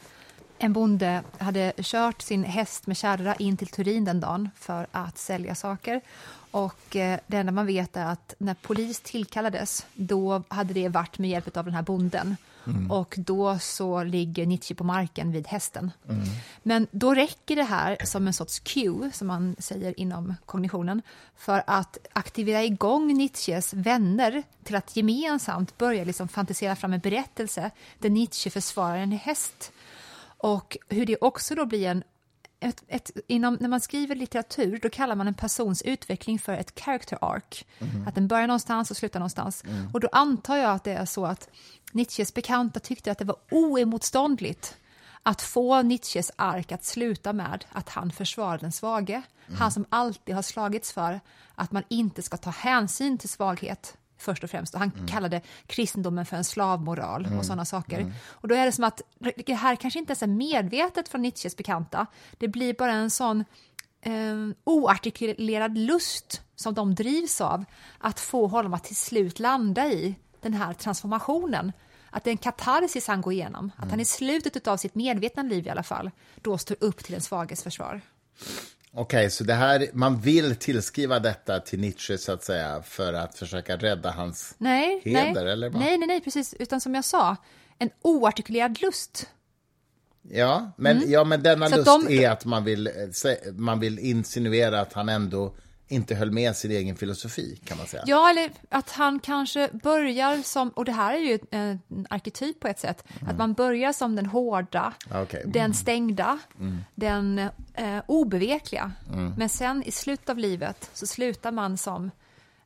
[0.59, 5.19] en bonde hade kört sin häst med kärra in till Turin den dagen för att
[5.19, 6.01] sälja saker.
[6.51, 11.19] Och eh, det enda man vet är att när polis tillkallades, då hade det varit
[11.19, 12.37] med hjälp av den här bonden.
[12.91, 15.91] Och då så ligger Nietzsche på marken vid hästen.
[16.63, 21.03] Men då räcker det här som en sorts cue, som man säger inom kognitionen,
[21.37, 27.71] för att aktivera igång Nietzsches vänner till att gemensamt börja liksom fantisera fram en berättelse
[27.99, 29.73] där Nietzsche försvarar en häst.
[30.39, 32.05] Och hur det också då blir en
[32.61, 36.81] ett, ett, inom, när man skriver litteratur då kallar man en persons utveckling för ett
[36.81, 37.65] character arc.
[38.07, 39.65] Att den börjar någonstans och slutar någonstans.
[39.93, 41.49] Och då antar jag att det är så att
[41.93, 44.77] Nietzsches bekanta tyckte att det var oemotståndligt
[45.23, 49.23] att få Nietzsches ark att sluta med att han försvarar den svage.
[49.59, 51.21] Han som alltid har slagits för
[51.55, 54.75] att man inte ska ta hänsyn till svaghet först och främst.
[54.75, 58.13] Och han kallade kristendomen för en slavmoral och sådana saker.
[58.29, 59.03] Och då är det som att
[59.47, 62.07] det här kanske inte ens är medvetet från Nietzsches bekanta.
[62.39, 63.45] Det blir bara en sån
[64.01, 64.13] eh,
[64.65, 67.65] oartikulerad lust som de drivs av
[67.99, 71.73] att få honom att till slut landa i den här transformationen.
[72.11, 73.73] Att det är en katarsis han går igenom.
[73.77, 76.11] Att han i slutet av sitt medvetna liv i alla fall
[76.43, 78.01] då står upp till den svages försvar.
[78.93, 83.39] Okej, så det här, man vill tillskriva detta till Nietzsche så att säga för att
[83.39, 85.81] försöka rädda hans Nej, heder, nej, eller vad?
[85.81, 86.55] nej, nej, nej, precis.
[86.59, 87.37] Utan som jag sa,
[87.79, 89.27] en oartikulerad lust.
[90.31, 91.85] Ja, men, ja, men denna Mm.
[91.85, 92.93] Så lust de- är att man vill, eh,
[93.53, 95.55] man vill insinuera att han ändå
[95.89, 98.03] inte höll med sin egen filosofi, kan man säga.
[98.07, 102.69] Ja, eller att han kanske börjar som, och det här är ju en arketyp på
[102.69, 105.41] ett sätt, att man börjar som den hårda, Okej.
[105.41, 105.53] Mm.
[105.53, 106.39] den stängda,
[106.95, 107.39] den
[107.75, 108.93] eh, obevekliga.
[109.37, 112.11] Men sen i slutet av livet så slutar man som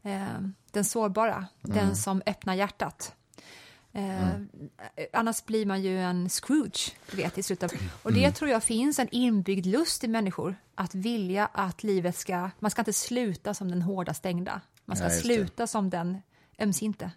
[0.02, 0.26] eh,
[0.70, 3.14] den sårbara, den som öppnar hjärtat.
[3.92, 4.30] Eh,
[5.12, 7.72] Annars blir man ju en Scrooge, du vet, i slutet.
[7.72, 12.16] av- Och det tror jag finns en inbyggd lust i människor, att vilja att livet
[12.16, 12.50] ska...
[12.58, 14.60] Man ska inte sluta som den hårda stängda.
[14.84, 15.34] Man ska Ja, just det.
[15.34, 16.18] sluta som den
[16.58, 17.10] ömsinte.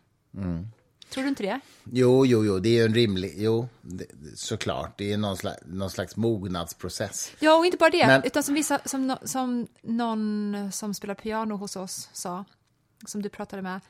[1.10, 1.60] Tror du inte det?
[1.84, 5.62] Jo, jo, jo, det är ju en rimlig, jo, det, såklart, det är någon slags,
[5.66, 7.32] någon slags mognadsprocess.
[7.40, 11.56] Ja, och inte bara det, Men- utan som, vissa, som, som någon som spelar piano
[11.56, 12.46] hos oss sa,
[13.06, 13.82] som du pratade med,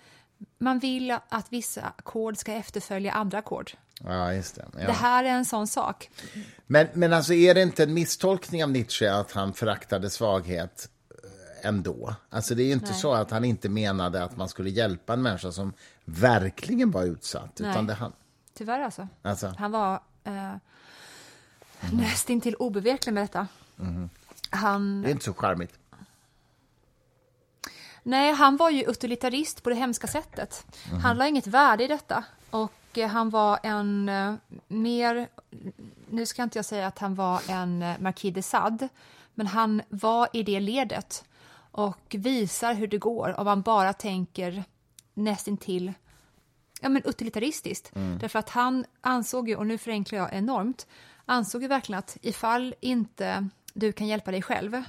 [0.58, 3.72] man vill att vissa ackord ska efterfölja andra ackord.
[4.04, 4.66] Ja, just det.
[4.74, 4.86] Ja.
[4.86, 6.10] Det här är en sån sak.
[6.68, 11.68] Men, men alltså, är det inte en misstolkning av Nietzsche att han föraktade svaghet eh,
[11.68, 12.16] ändå?
[12.30, 13.00] Alltså, det är ju inte Nej.
[13.00, 15.74] så att han inte menade att man skulle hjälpa en människa som
[16.06, 17.62] verkligen var utsatt.
[17.62, 17.84] Utan Nej.
[17.84, 18.14] det han,
[18.54, 19.08] Tyvärr alltså.
[19.22, 20.56] alltså, Han var eh,
[21.92, 23.48] nästintill obeveklig med detta.
[24.50, 25.74] Han, det är inte så charmigt.
[28.06, 30.66] Nej, han var ju utilitarist på det hemska sättet.
[31.04, 32.24] Han la inget värde i detta.
[32.50, 34.34] Och eh, han var en eh,
[34.68, 35.28] mer...
[36.10, 38.90] Nu ska inte jag säga att han var en eh, Marquis de Sade,
[39.34, 41.26] men han var i det ledet
[41.72, 44.64] och visar hur det går om man bara tänker
[45.14, 45.94] nästintill
[46.82, 47.92] ja, men utilitaristiskt.
[47.94, 50.88] Därför att han ansåg ju, och nu förenklar jag enormt,
[51.26, 54.84] ansåg ju verkligen att ifall inte du kan hjälpa dig själv,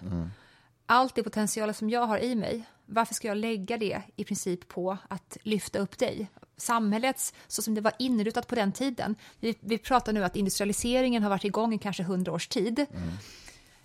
[0.87, 4.68] allt det potential som jag har i mig, varför ska jag lägga det i princip
[4.68, 6.31] på att lyfta upp dig?
[6.57, 11.22] Samhällets, så som det var inrutat på den tiden, vi, vi pratar nu att industrialiseringen
[11.22, 12.87] har varit igång i kanske hundra års tid,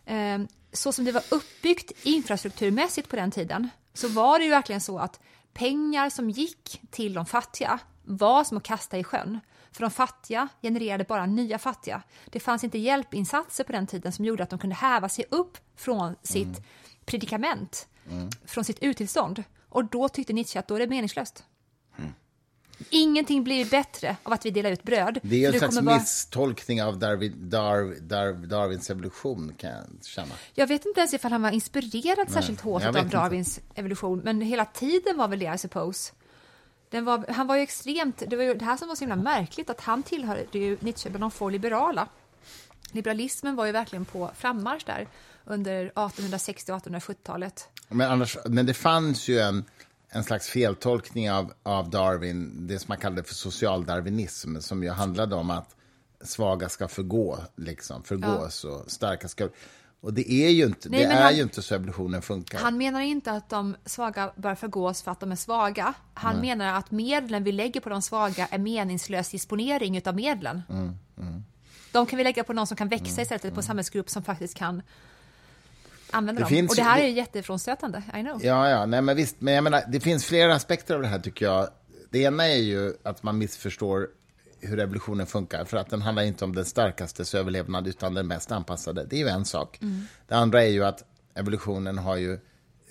[0.06, 0.40] eh,
[0.74, 5.00] så som det var uppbyggt infrastrukturmässigt på den tiden så var det ju verkligen så
[5.00, 5.20] att
[5.54, 9.40] pengar som gick till de fattiga var som att kasta i sjön.
[9.72, 12.04] För de fattiga genererade bara nya fattiga.
[12.26, 15.58] Det fanns inte hjälpinsatser på den tiden som gjorde att de kunde häva sig upp
[15.76, 16.62] från sitt
[17.06, 17.88] predikament,
[18.46, 19.44] från sitt utillstånd.
[19.70, 21.44] Och då tyckte Nietzsche att då är det meningslöst.
[22.90, 25.20] Ingenting blir bättre av att vi delar ut bröd.
[25.24, 30.34] Det är en slags vara- misstolkning av Darwin, Dar, Dar, Darwins evolution, kan jag känna.
[30.54, 33.18] Jag vet inte ens ifall han var inspirerad särskilt hårt av vet inte.
[33.18, 36.14] Darwins evolution, men hela tiden var väl det, I suppose.
[36.92, 39.70] Var, han var ju extremt, det var ju det här som var så himla märkligt,
[39.70, 42.08] att han tillhörde ju Nietzsche bland de få liberala.
[42.92, 45.08] Liberalismen var ju verkligen på frammarsch där
[45.45, 47.67] under 1860 och 1870-talet.
[47.89, 49.63] Men, annars, men det fanns ju en,
[50.10, 55.36] en slags feltolkning av, av Darwin, det som man kallade för socialdarwinism, som ju handlade
[55.36, 55.75] om att
[56.23, 59.49] svaga ska förgå, liksom, förgås och starka ska...
[60.04, 62.60] Och det är ju inte, Nej, det är han- ju inte så evolutionen funkar.
[62.60, 65.93] Han menar inte att de svaga bör förgås för att de är svaga.
[66.13, 70.62] Han menar att medlen vi lägger på de svaga är meningslös disponering utav medlen.
[70.69, 71.43] Mm,
[71.91, 74.56] De kan vi lägga på någon som kan växa istället på en samhällsgrupp som faktiskt
[74.58, 74.82] kan
[76.12, 76.50] använda Det dem.
[76.50, 78.39] finns Och det här är ju jättefrånstötande, I know.
[78.45, 81.19] Ja, ja, nej men visst, men jag menar, det finns flera aspekter av det här
[81.19, 81.67] tycker jag.
[82.10, 84.08] Det ena är ju att man missförstår
[84.60, 88.52] hur evolutionen funkar, för att den handlar inte om den starkastes överlevnad, utan den mest
[88.52, 89.06] anpassade.
[89.06, 89.80] Det är ju en sak.
[90.28, 91.04] Det andra är ju att
[91.36, 92.34] evolutionen har ju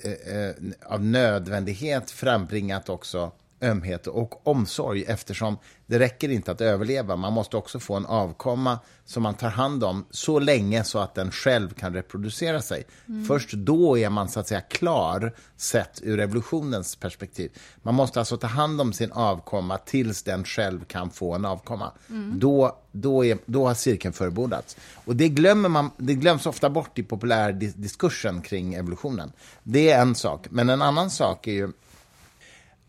[0.05, 0.55] eh, eh,
[0.87, 7.17] av nödvändighet frambringat också ömhet och omsorg eftersom det räcker inte att överleva.
[7.17, 11.15] Man måste också få en avkomma som man tar hand om så länge så att
[11.15, 12.85] den själv kan reproducera sig.
[13.29, 17.51] Först då är man så att säga klar sett ur evolutionens perspektiv.
[17.83, 21.93] Man måste alltså ta hand om sin avkomma tills den själv kan få en avkomma.
[22.35, 24.77] Då, då, är, då har cirkeln förebodats.
[25.05, 29.33] Och det, glömmer man, det glöms ofta bort i populärdiskursen kring evolutionen.
[29.63, 30.47] Det är en sak.
[30.51, 31.73] Men en annan sak är ju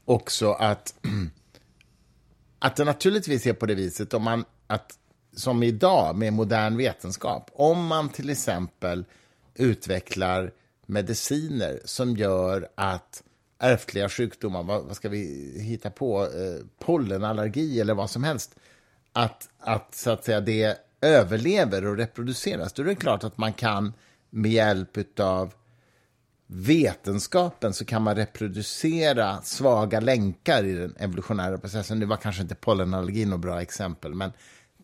[0.06, 0.94] också att,
[2.60, 4.98] att det naturligtvis är på det viset om man, att,
[5.36, 9.06] som idag med modern vetenskap, om man till exempel
[9.56, 10.52] utvecklar
[10.86, 13.24] mediciner som gör att
[13.60, 18.56] ärftliga sjukdomar, vad, vad ska vi hitta på, eh, pollenallergi eller vad som helst,
[19.14, 23.54] att, att, så att säga, det överlever och reproduceras, då är det klart att man
[23.54, 23.94] kan
[24.30, 25.54] med hjälp av
[26.54, 32.00] vetenskapen så kan man reproducera svaga länkar i den evolutionära processen.
[32.00, 34.32] Det var kanske inte pollenallergi något bra exempel, men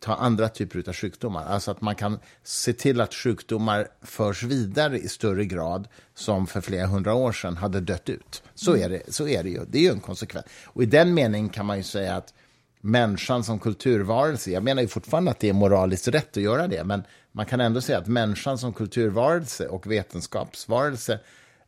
[0.00, 1.44] ta andra typer av sjukdomar.
[1.46, 6.60] Alltså att man kan se till att sjukdomar förs vidare i större grad som för
[6.60, 8.42] flera hundra år sedan hade dött ut.
[8.54, 9.64] Så är det, så är det ju.
[9.68, 10.46] Det är ju en konsekvens.
[10.64, 12.34] Och i den meningen kan man ju säga att
[12.80, 16.84] människan som kulturvarelse, jag menar ju fortfarande att det är moraliskt rätt att göra det,
[16.84, 17.02] men
[17.32, 21.20] man kan ändå säga att människan som kulturvarelse och vetenskapsvarelse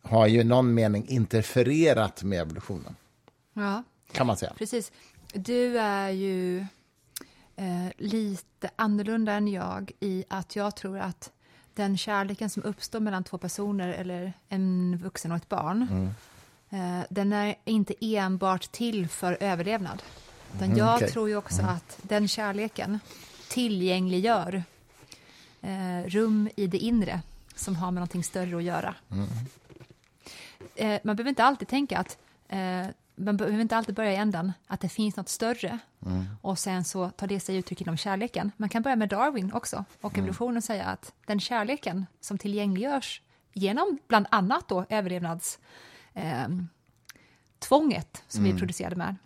[0.02, 2.96] har ju i någon mening interfererat med evolutionen,
[3.54, 3.82] Ja,
[4.12, 4.52] kan man säga.
[4.58, 4.92] precis.
[5.32, 6.58] Du är ju
[7.56, 11.30] eh, lite annorlunda än jag i att jag tror att
[11.74, 16.08] den kärleken som uppstår mellan två personer eller en vuxen och ett barn,
[16.70, 20.02] eh, den är inte enbart till för överlevnad.
[20.56, 21.10] Utan jag okej.
[21.10, 22.98] tror ju också att den kärleken
[23.48, 24.62] tillgängliggör
[25.60, 27.20] eh, rum i det inre
[27.54, 28.94] som har med någonting större att göra.
[30.74, 32.18] Eh, man behöver inte alltid tänka att
[32.48, 35.78] eh, man behöver inte alltid börja i ändan att det finns något större
[36.40, 38.52] och sen så tar det sig uttryck inom kärleken.
[38.56, 43.98] Man kan börja med Darwin också och evolutionen säga att den kärleken som tillgängliggörs genom
[44.08, 45.58] bland annat då överlevnads
[46.14, 46.48] eh,
[47.58, 49.16] tvånget som vi producerade med.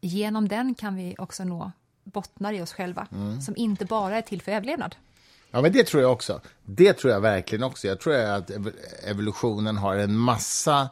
[0.00, 1.72] Genom den kan vi också nå
[2.04, 3.06] bottnar i oss själva
[3.44, 4.96] som inte bara är till för överlevnad.
[5.50, 6.40] Ja, men det tror jag också.
[6.64, 7.88] Det tror jag verkligen också.
[7.88, 8.72] Jag tror att ev-
[9.04, 10.88] evolutionen har en massa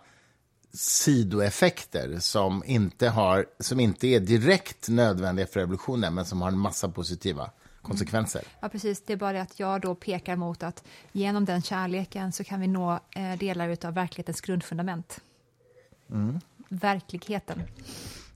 [0.72, 6.58] sidoeffekter som inte, har, som inte är direkt nödvändiga för evolutionen, men som har en
[6.58, 7.50] massa positiva
[7.82, 8.42] konsekvenser.
[8.60, 9.02] Ja, precis.
[9.06, 12.60] Det är bara det att jag då pekar mot att genom den kärleken så kan
[12.60, 15.20] vi nå eh, delar av verklighetens grundfundament.
[16.68, 17.62] Verkligheten.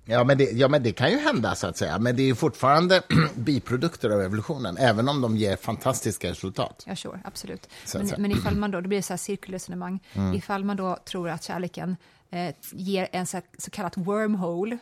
[0.05, 1.99] Ja men, det, ja, men det kan ju hända, så att säga.
[1.99, 3.03] Men det är fortfarande
[3.35, 6.85] biprodukter av evolutionen, även om de ger fantastiska resultat.
[6.87, 7.69] Ja, sure, absolut.
[7.95, 10.01] Men, men ifall man då, det blir det så här cirkelresonemang,
[10.35, 11.97] ifall man då tror att kärleken
[12.31, 14.79] eh, ger en så, så kallat wormhole,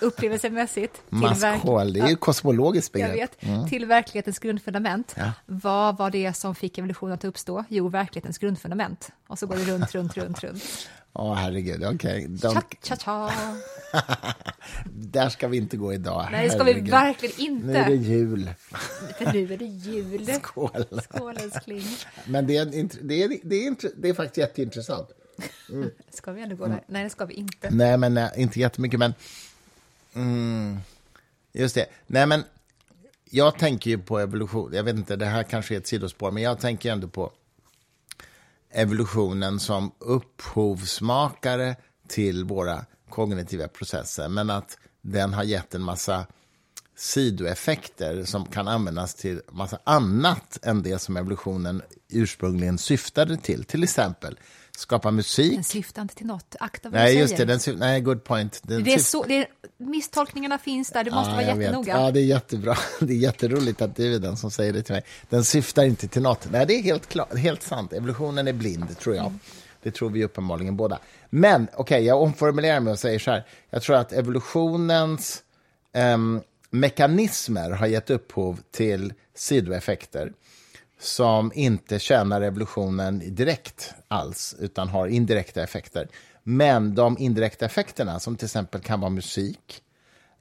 [0.00, 3.30] upplevelsemässigt, Maskhål, det är ju kosmologiskt Jag begrepp.
[3.42, 5.14] vet, till verklighetens grundfundament.
[5.18, 5.32] Ja.
[5.46, 7.64] Vad var det som fick evolutionen att uppstå?
[7.68, 9.10] Jo, verklighetens grundfundament.
[9.26, 10.62] Och så går det runt, runt, runt, runt.
[11.12, 11.84] Åh, herregud.
[11.84, 13.30] Okej, Cha, De- cha, cha.
[14.94, 16.28] där ska vi inte gå idag.
[16.32, 18.08] Nej, det ska vi verkligen Nu är det inte.
[18.08, 18.50] jul.
[19.18, 20.26] För nu är det jul.
[20.42, 20.86] Skål.
[21.02, 21.86] Skål, älskling.
[22.26, 25.08] Men det är, det, är, det, är, det är faktiskt jätteintressant.
[26.10, 26.82] Ska vi ändå gå där?
[26.86, 27.70] Nej, det ska vi inte.
[27.70, 29.14] Nej, men nej, inte jättemycket, men...
[30.14, 30.78] Mm,
[31.52, 31.86] just det.
[32.06, 32.44] Nej, men
[33.30, 34.72] jag tänker ju på evolution.
[34.72, 37.32] Jag vet inte, det här kanske är ett sidospår, men jag tänker ändå på
[38.70, 41.76] evolutionen som upphovsmakare
[42.08, 44.28] till våra kognitiva processer.
[44.28, 46.26] Men att den har gett en massa
[46.96, 53.64] sidoeffekter som kan användas till massa annat än det som evolutionen ursprungligen syftade till.
[53.64, 54.38] Till exempel
[54.76, 55.54] skapa musik.
[55.54, 56.56] Den syftar inte till något.
[56.60, 57.46] Akta vad Nej, du just säger.
[57.46, 57.66] det.
[57.66, 58.60] Den, nej, good point.
[58.62, 59.46] Den det är så, det är,
[59.78, 61.62] misstolkningarna finns där, du måste Ja, vara jag vet.
[61.62, 61.92] jättenoga.
[61.92, 62.76] Ja, det är jättebra.
[63.00, 65.04] Det är jätteroligt att du är den som säger det till mig.
[65.30, 66.48] Den syftar inte till något.
[66.50, 67.92] Nej, det är helt, klart, helt sant.
[67.92, 69.32] Evolutionen är blind, tror jag.
[69.82, 70.98] Det tror vi uppenbarligen båda.
[71.30, 73.46] Men okej, jag omformulerar mig och säger så här.
[73.70, 75.42] Jag tror att evolutionens
[75.92, 80.32] ehm, mekanismer har gett upphov till sidoeffekter
[81.04, 86.08] som inte tjänar evolutionen direkt alls, utan har indirekta effekter.
[86.42, 89.82] Men de indirekta effekterna, som till exempel kan vara musik,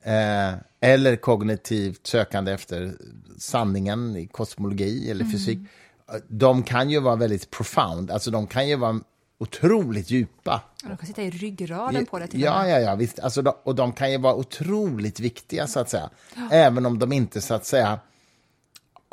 [0.02, 2.93] eh, eller kognitivt sökande efter
[3.38, 8.67] sanningen i kosmologi eller fysik, eh, de kan ju vara väldigt profound, alltså de kan
[8.67, 8.99] ju vara
[9.38, 10.62] otroligt djupa.
[10.84, 13.19] De kan sitta i ryggraden på det till Ja, ja, ja, visst.
[13.19, 16.10] Alltså, de, och de kan ju vara otroligt viktiga, så att säga.
[16.52, 17.99] Även om de inte, så att säga,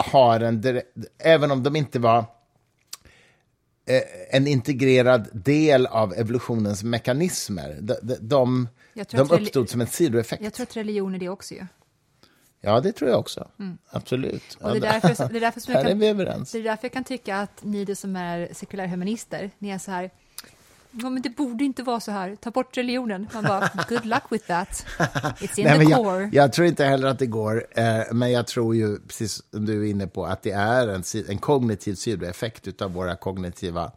[0.03, 7.79] har en direkt, Även om de inte var eh, en integrerad del av evolutionens mekanismer.
[7.81, 8.69] De, de,
[9.11, 10.43] de, uppstod som en sidoeffekt.
[10.43, 11.67] Jag tror att religion är det också ju.
[12.61, 13.49] Ja, det tror jag också.
[13.91, 14.59] Absolut.
[14.61, 16.53] Och det, är därför, det, är därför som jag Här är kan, vi överens.
[16.53, 19.91] det är därför jag kan tycka att ni det som är sekulärhumanister, ni är så
[19.91, 20.11] här,
[20.91, 23.29] ja men det borde inte vara så här, ta bort religionen.
[23.35, 24.87] Man bara, good luck with that.
[25.39, 26.23] It's in Nej, the core.
[26.23, 29.67] jag, jag tror inte heller att det går, eh, men jag tror ju, precis som
[29.67, 33.93] du är inne på, att det är en, en kognitiv sidoeffekt av våra kognitiva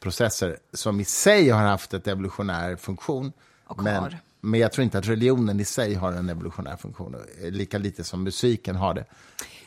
[0.00, 3.32] processer som i sig har haft ett evolutionär funktion.
[3.66, 4.18] Och men, har.
[4.40, 8.04] Men jag tror inte att religionen i sig har en evolutionär funktion, eh, lika lite
[8.04, 9.04] som musiken har det.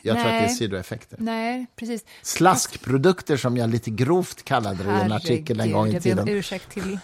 [0.02, 0.54] Jag tror att det är Nej.
[0.54, 1.16] sidoeffekter.
[1.20, 2.04] Nej, precis.
[2.22, 6.10] Slaskprodukter som jag lite grovt kallade det i en artikel en gång i jag ber
[6.10, 6.28] om tiden.
[6.38, 6.98] ursäkt till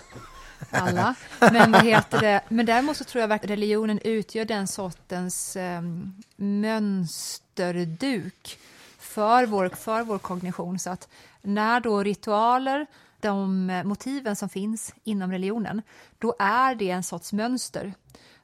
[0.70, 1.14] alla.
[1.38, 2.40] Men, vad heter det?
[2.48, 8.58] Men däremot så tror jag att religionen utgör den sortens um, mönsterduk
[8.98, 10.78] för vår, för vår kognition.
[10.78, 11.08] Så att
[11.42, 12.86] när då ritualer,
[13.22, 15.82] de eh, motiven som finns inom religionen,
[16.18, 17.94] då är det en sorts mönster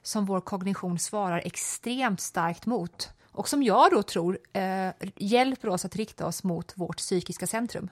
[0.02, 5.84] som vår kognition svarar extremt starkt mot och som jag då tror eh, hjälper oss
[5.84, 7.88] att rikta oss mot vårt psykiska centrum.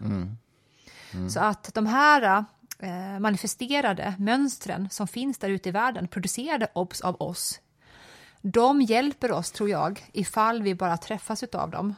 [1.31, 2.45] Så att de här
[2.79, 7.61] eh, manifesterade mönstren som finns där ute i världen, producerade obs av oss,
[8.43, 11.95] de hjälper oss, tror jag, ifall vi bara träffas av dem,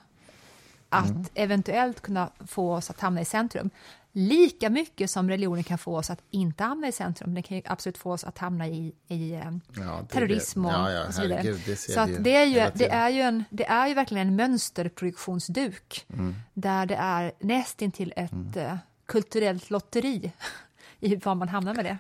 [0.89, 3.71] att eventuellt kunna få oss att hamna i centrum.
[4.19, 7.35] Lika mycket som religionen kan få oss att inte hamna i centrum.
[7.35, 11.07] Den kan absolut få oss att hamna i, i eh, Ja, terrorism och, ja, ja,
[11.07, 11.37] och så vidare.
[11.39, 14.29] herregud, det så att det, är ju, det, är ju en, det är ju verkligen
[14.29, 16.35] en mönsterprojektionsduk Mm.
[16.55, 18.77] där det är nästintill ett eh,
[19.07, 20.33] kulturellt lotteri
[21.01, 21.99] i var man hamnar med det.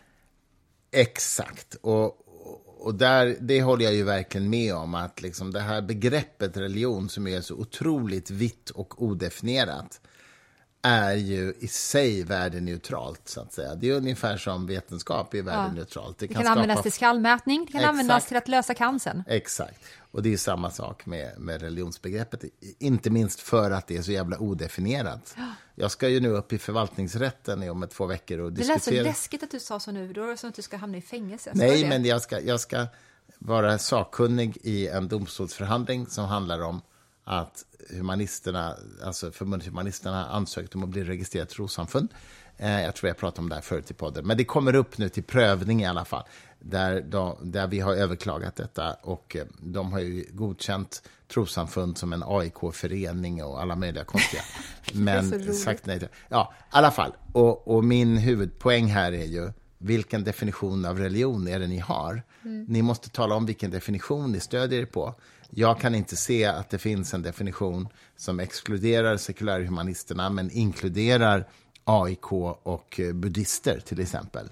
[0.91, 1.75] Exakt.
[1.75, 4.95] Och, och- och där, det håller jag ju verkligen med om.
[4.95, 10.01] Att liksom det här begreppet religion, som är så otroligt vitt och odefinierat
[10.87, 13.75] är ju i sig värdeneutralt, så att säga.
[13.75, 16.19] Det är ungefär som vetenskap är värdeneutralt.
[16.19, 17.89] Det kan, användas till skallmätning, det kan Exakt.
[17.89, 19.23] användas till att lösa cancern.
[19.27, 19.85] Exakt.
[20.11, 22.45] Och det är samma sak med, med religionsbegreppet.
[22.79, 25.37] Inte minst för att det är så jävla odefinierat.
[25.75, 28.75] Jag ska ju nu upp i förvaltningsrätten om ett två veckor och Det lät så
[28.75, 29.03] diskutera...
[29.03, 31.03] läskigt att du sa så nu, då är det som att du ska hamna i
[31.03, 31.51] fängelse.
[31.55, 31.89] Nej, det?
[31.89, 32.87] men jag ska, jag ska
[33.39, 36.81] vara sakkunnig i en domstolsförhandling som handlar om
[37.29, 42.09] att humanisterna, alltså förbundet Humanisterna ansökt om att bli registrerat trossamfund.
[42.57, 44.27] Eh, jag tror jag pratade om det här förut i podden.
[44.27, 46.25] Men det kommer upp nu till prövning i alla fall.
[46.59, 52.13] Där, de, där vi har överklagat detta och eh, de har ju godkänt trossamfund som
[52.13, 54.43] en AIK-förening och alla möjliga konstiga.
[54.93, 56.09] Men sagt nej till.
[56.29, 57.13] Ja, i alla fall.
[57.33, 62.23] Och, och min huvudpoäng här är ju vilken definition av religion är det ni har?
[62.67, 65.15] Ni måste tala om vilken definition ni stödjer er på.
[65.51, 71.49] Jag kan inte se att det finns en definition som exkluderar sekulärhumanisterna men inkluderar
[71.85, 74.49] AIK och eh, buddister till exempel.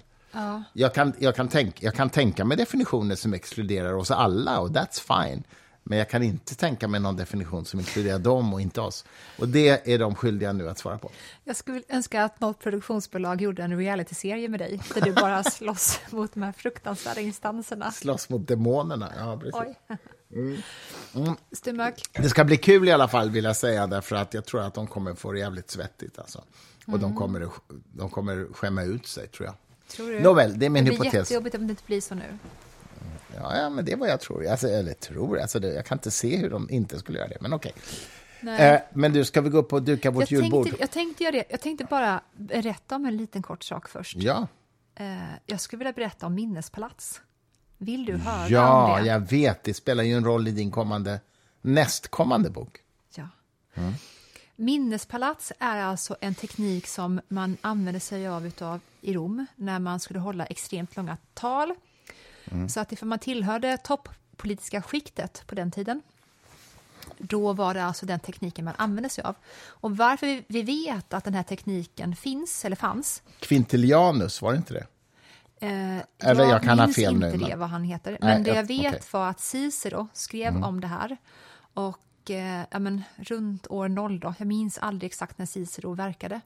[0.73, 4.69] Jag, kan, jag, kan tänk, jag kan tänka mig definitioner som exkluderar oss alla och
[4.69, 5.43] that's fine.
[5.87, 9.05] Men jag kan inte tänka mig någon definition som inkluderar dem och inte oss.
[9.39, 11.11] Och det är de skyldiga nu att svara på.
[11.43, 15.99] Jag skulle önska att något produktionsbolag gjorde en realityserie med dig, där du bara slåss
[16.09, 17.91] mot de här fruktansvärda instanserna.
[17.91, 19.13] Slåss mot demonerna.
[19.17, 19.75] Ja, precis.
[20.33, 21.35] Mm.
[21.51, 22.03] Stumök.
[22.13, 24.73] Det ska bli kul i alla fall, vill jag säga, därför att jag tror att
[24.73, 26.19] de kommer få det jävligt svettigt.
[26.19, 26.43] Alltså.
[26.87, 27.49] Och de, kommer,
[27.93, 29.55] de kommer skämma ut sig, tror jag.
[29.87, 30.19] Tror du?
[30.19, 31.13] Nåväl, det är min det blir hypotes.
[31.13, 32.37] jättejobbigt om det inte blir så nu.
[33.35, 34.47] Ja, ja, men det är vad jag tror.
[34.47, 37.37] Alltså, eller tror, alltså, det, jag kan inte se hur de inte skulle göra det,
[37.41, 37.73] men okej.
[38.59, 40.63] Eh, men du, ska vi gå upp och duka vårt jag, julbord?
[40.63, 41.43] tänkte, jag, tänkte göra det.
[41.49, 44.17] jag tänkte bara berätta om en liten kort sak först.
[44.17, 44.47] Ja,
[44.97, 47.21] Eh, jag skulle vilja berätta om minnespalats.
[47.77, 49.07] Vill du höra Ja, om det?
[49.09, 49.63] jag vet.
[49.63, 51.19] Det spelar ju en roll i din kommande,
[51.61, 52.77] nästkommande bok.
[53.15, 53.27] Ja.
[54.55, 59.99] Minnespalats är alltså en teknik som man använde sig av utav i Rom när man
[59.99, 61.73] skulle hålla extremt långa tal.
[62.69, 66.01] Så att ifall man tillhörde toppolitiska skiktet på den tiden
[67.17, 69.35] då var det alltså den tekniken man använde sig av.
[69.67, 74.73] Och varför vi- vet att den här tekniken finns, eller fanns, Quintilianus, var det inte
[74.73, 74.87] det?
[75.59, 78.11] Eh, Eller jag kan ha minns fel nu, inte det men- vad han heter.
[78.11, 78.85] Nej, Men det jag jag- vet.
[78.85, 79.01] Mm.
[79.11, 81.17] var att Cicero skrev om det här.
[81.73, 86.41] Och eh, ja, men, runt år 0 då, jag minns aldrig exakt när Cicero verkade.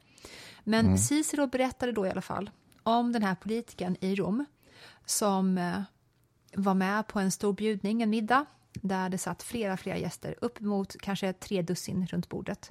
[0.64, 0.98] Men Mm.
[0.98, 2.50] Cicero berättade då i alla fall
[2.84, 4.46] om den här politikern i Rom
[5.10, 5.82] som eh,
[6.54, 10.60] var med på en stor bjudning, en middag, där det satt flera, flera gäster, upp
[10.60, 12.70] mot kanske tre dussin runt bordet.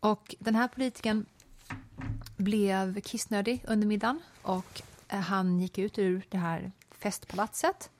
[0.00, 1.26] Och den här politikern
[2.36, 7.90] blev kissnödig under middagen och eh, han gick ut ur det här festpalatset.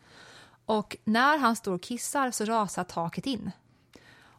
[0.65, 3.51] Och när han står och kissar så rasar taket in.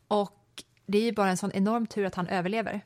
[0.08, 2.82] Och det är ju bara en sån enorm tur att han överlever.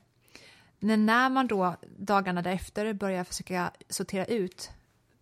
[0.79, 4.71] Men när man då dagarna därefter börjar försöka sortera ut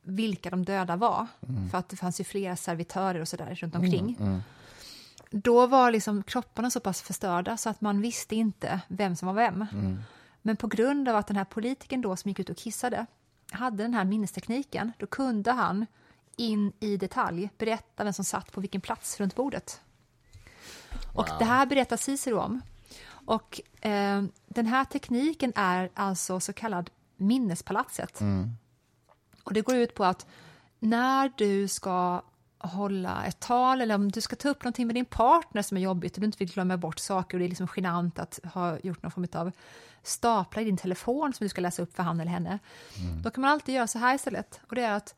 [0.04, 1.28] vilka de döda var,
[1.72, 4.18] för att det fanns ju flera servitörer och sådär runt omkring,
[5.30, 9.34] då var liksom kropparna så pass förstörda så att man visste inte vem som var
[9.34, 9.66] vem.
[10.41, 13.06] Men på grund av att den här politikern då som gick ut och kissade
[13.51, 15.86] hade den här minnestekniken, då kunde han
[16.36, 19.82] in i detalj berätta vem som satt på vilken plats runt bordet.
[21.14, 22.62] Och det här berättar Cicero om.
[23.26, 28.22] Och eh, den här tekniken är alltså så kallad minnespalatset.
[29.44, 30.28] Och det går ut på att
[30.80, 32.22] när du ska
[32.58, 35.82] hålla ett tal eller om du ska ta upp någonting med din partner som är
[35.82, 38.78] jobbigt och du inte vill glömma bort saker och det är liksom genant att ha
[38.84, 39.52] gjort någon form av
[40.04, 42.60] staplar i din telefon som du ska läsa upp för han eller henne.
[43.24, 44.62] Då kan man alltid göra så här istället.
[44.70, 45.16] Och det är att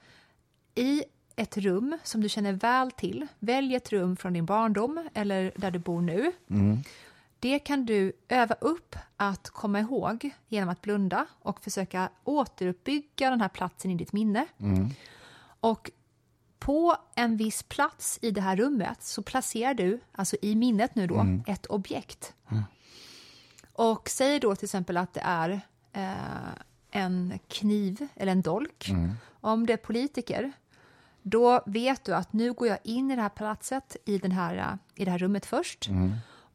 [0.75, 1.03] i
[1.35, 5.71] ett rum som du känner väl till, välj ett rum från din barndom eller där
[5.71, 6.31] du bor nu.
[7.45, 13.41] Det kan du öva upp att komma ihåg genom att blunda och försöka återuppbygga den
[13.41, 14.45] här platsen i ditt minne.
[15.59, 15.91] Och
[16.59, 21.07] på en viss plats i det här rummet så placerar du, alltså i minnet nu
[21.07, 22.33] då, ett objekt.
[23.73, 25.61] Och säg då till exempel att det är
[25.93, 26.51] eh,
[26.91, 28.89] en kniv eller en dolk.
[29.41, 30.51] Om det är politiker,
[31.21, 34.57] då vet du att nu går jag in i det här palatset, i, den här,
[34.57, 35.89] eh, i det här rummet först.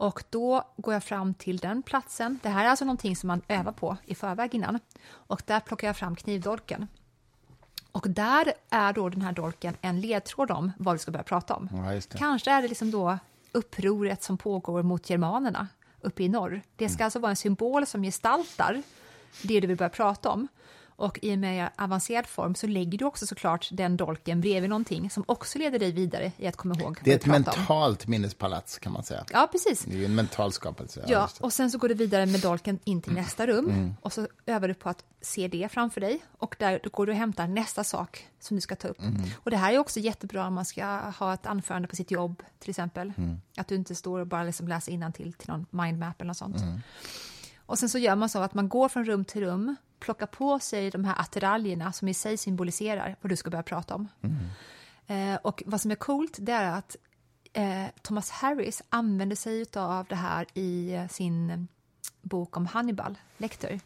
[0.00, 2.38] Och då går jag fram till den platsen.
[2.42, 4.80] Det här är alltså någonting som man övar på i förväg innan.
[5.10, 6.88] Och där plockar jag fram knivdolken.
[7.92, 11.54] Och där är då den här dolken en ledtråd om vad vi ska börja prata
[11.54, 11.68] om.
[11.72, 12.00] Ja.
[12.18, 13.18] Kanske är det liksom då
[13.52, 15.68] upproret som pågår mot germanerna
[16.00, 16.62] uppe i norr.
[16.76, 18.82] Det ska alltså vara en symbol som gestaltar
[19.42, 20.48] det du vill börja prata om.
[21.00, 25.10] Och i en mer avancerad form så lägger du också såklart den dolken bredvid någonting
[25.10, 27.58] som också leder dig vidare i att komma ihåg Det är ett pratar om.
[27.58, 29.24] mentalt minnespalats, kan man säga.
[29.32, 29.84] Ja, precis.
[29.84, 31.04] Det är en mental skapelse.
[31.08, 34.28] Ja, och sen så går du vidare med dolken in till nästa rum och så
[34.46, 37.84] övar du på att se det framför dig och där går du och hämtar nästa
[37.84, 38.98] sak som du ska ta upp.
[39.36, 40.84] Och det här är också jättebra om man ska
[41.18, 43.12] ha ett anförande på sitt jobb till exempel.
[43.56, 46.56] Att du inte står och bara liksom läser innantill till någon mindmap eller något sånt.
[47.66, 50.58] Och sen så gör man så att man går från rum till rum, plockar på
[50.58, 54.08] sig de här attiraljerna som i sig symboliserar vad du ska börja prata om.
[55.06, 56.96] Eh, och vad som är coolt det är att
[57.52, 61.68] eh, Thomas Harris använder sig av det här i eh, sin
[62.22, 63.80] bok om Hannibal Lecter.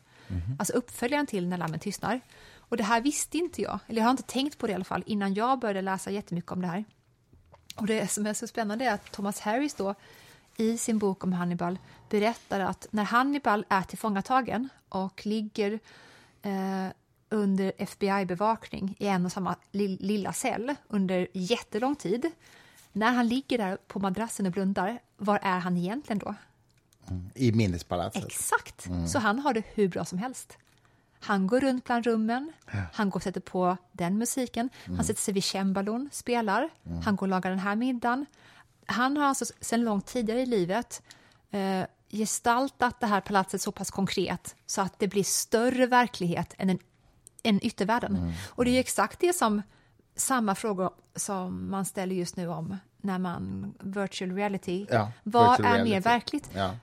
[0.59, 2.21] Alltså uppföljaren till När lammen tystnar.
[2.59, 4.85] Och det här visste inte jag, eller jag har inte tänkt på det i alla
[4.85, 6.85] fall, innan jag började läsa jättemycket om det här.
[7.77, 9.95] Och det som är så spännande är att Thomas Harris då
[10.57, 11.79] i sin bok om Hannibal
[12.11, 15.73] berättar att när Hannibal är tillfångatagen och ligger
[16.43, 16.87] eh,
[17.29, 22.31] under FBI-bevakning i en och samma li- lilla cell under jättelång tid.
[22.93, 26.35] När han ligger där på madrassen och blundar, var är han egentligen då?
[27.35, 28.25] I minnespalatset.
[28.25, 28.89] Exakt!
[29.09, 30.59] Så han har det hur bra som helst.
[31.21, 32.53] Han går runt bland rummen,
[32.93, 36.69] han går och sätter på den musiken, han sätter sig vid cembalon, spelar,
[37.05, 38.27] han går och lagar den här middagen.
[38.87, 41.03] Han har alltså sedan långt tidigare i livet
[41.51, 46.71] eh, gestaltat det här palatset så pass konkret så att det blir större verklighet än,
[46.71, 46.79] en,
[47.43, 48.33] än yttervärlden.
[48.49, 49.63] Och det är exakt det som
[50.17, 54.87] samma frågor som man ställer just nu om när man virtual reality.
[54.91, 55.91] Ja, Vad virtual är reality.
[55.91, 56.51] mer verkligt?
[56.55, 56.77] Ja.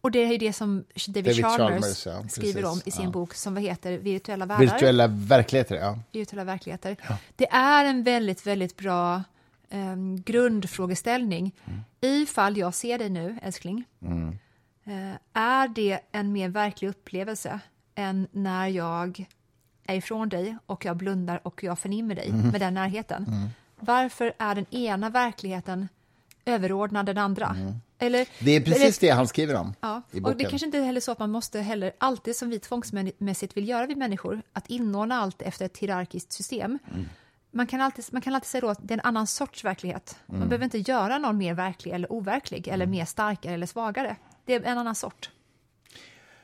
[0.00, 3.10] Och det är ju det som David, David Chalmers, Chalmers, ja, skriver om i sin
[3.10, 4.64] bok som vad heter Virtuella världar.
[4.64, 5.98] Virtuella verkligheter, ja.
[6.12, 6.96] Virtuella verkligheter.
[7.36, 9.22] Det är en väldigt, väldigt bra
[9.72, 11.54] um, grundfrågeställning.
[12.00, 13.84] Ifall jag ser dig nu, älskling,
[14.84, 17.60] eh, är det en mer verklig upplevelse
[17.94, 19.26] än när jag
[19.86, 23.26] är ifrån dig och jag blundar och jag förnimmer dig med den närheten?
[23.80, 25.88] varför är den ena verkligheten
[26.44, 27.56] överordnad den andra?
[27.98, 28.28] Eller, Mm.
[28.40, 30.38] Det är precis det han skriver om Ja, i och boken.
[30.38, 33.68] det kanske inte är heller så att man måste heller alltid som vi tvångsmässigt vill
[33.68, 36.78] göra vi människor, att inordna allt efter ett hierarkiskt system.
[36.90, 37.08] Mm.
[37.54, 40.16] Man, kan alltid, man kan alltid säga då att det är en annan sorts verklighet.
[40.28, 40.38] Mm.
[40.38, 44.16] Man behöver inte göra någon mer verklig eller overklig eller mer starkare eller svagare.
[44.44, 45.30] Det är en annan sort.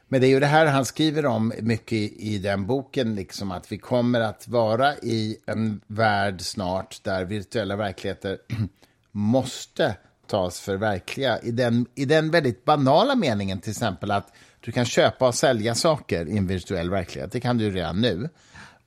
[0.09, 3.53] Men det är ju det här han skriver om mycket i, i den boken, liksom
[3.53, 8.39] att vi kommer att vara i en värld snart där virtuella verkligheter
[9.11, 9.97] måste
[10.27, 11.39] tas för verkliga.
[11.39, 15.75] I den, I den väldigt banala meningen till exempel att du kan köpa och sälja
[15.75, 17.33] saker i en virtuell verklighet.
[17.33, 18.29] Det kan du redan nu.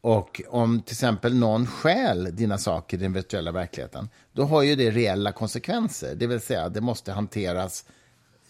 [0.02, 4.76] Och om till exempel någon stjäl dina saker i den virtuella verkligheten, då har ju
[4.76, 6.16] det reella konsekvenser.
[6.16, 7.86] Det vill säga, det måste hanteras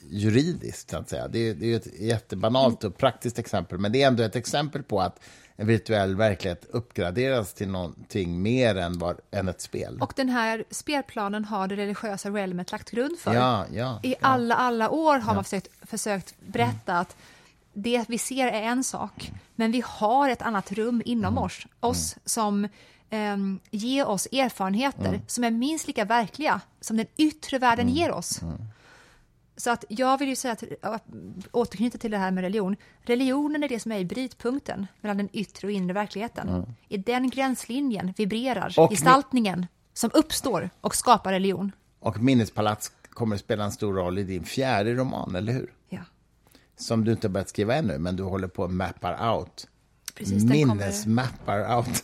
[0.09, 1.27] juridiskt, så att säga.
[1.27, 4.83] Det är, det är ett jättebanalt och praktiskt exempel, men det är ändå ett exempel
[4.83, 5.19] på att
[5.55, 9.97] en virtuell verklighet uppgraderas till någonting mer än, vad, än ett spel.
[10.01, 13.33] Och den här spelplanen har det religiösa realmet lagt grund för.
[13.33, 14.17] Ja, ja, I ja.
[14.21, 17.15] alla, alla år har man försökt, försökt berätta att
[17.73, 21.43] det vi ser är en sak, men vi har ett annat rum inom Mm.
[21.43, 22.67] oss, oss som
[23.09, 25.21] ehm, ger oss erfarenheter Mm.
[25.27, 27.95] som är minst lika verkliga som den yttre världen Mm.
[27.95, 28.39] ger oss.
[29.57, 31.03] Så att jag vill ju säga att, att
[31.51, 32.75] återknyta till det här med religion.
[33.01, 36.75] Religionen är det som är i brytpunkten mellan den yttre och inre verkligheten.
[36.87, 41.71] I den gränslinjen vibrerar Och ni- gestaltningen som uppstår och skapar religion.
[41.99, 45.73] Och Minnespalats kommer att spela en stor roll i din fjärde roman, eller hur?
[45.89, 45.99] Ja,
[46.81, 49.67] Som du inte har börjat skriva ännu, men du håller på att mappar out.
[50.15, 50.43] precis.
[50.43, 52.03] Minnesmappar out.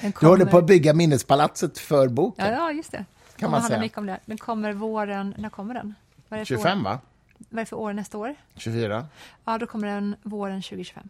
[0.20, 2.46] Du håller på att bygga minnespalatset för boken.
[2.46, 3.04] Ja, ja just det.
[3.36, 3.80] Kan man säga.
[3.80, 4.20] mycket om det.
[4.26, 5.94] Den kommer våren, när kommer den?
[6.28, 6.84] Vad är det för 25, år?
[6.84, 6.98] va?
[7.38, 8.34] Vad är det för år nästa år?
[8.54, 9.06] 24.
[9.44, 11.08] Ja, då kommer den våren 2025.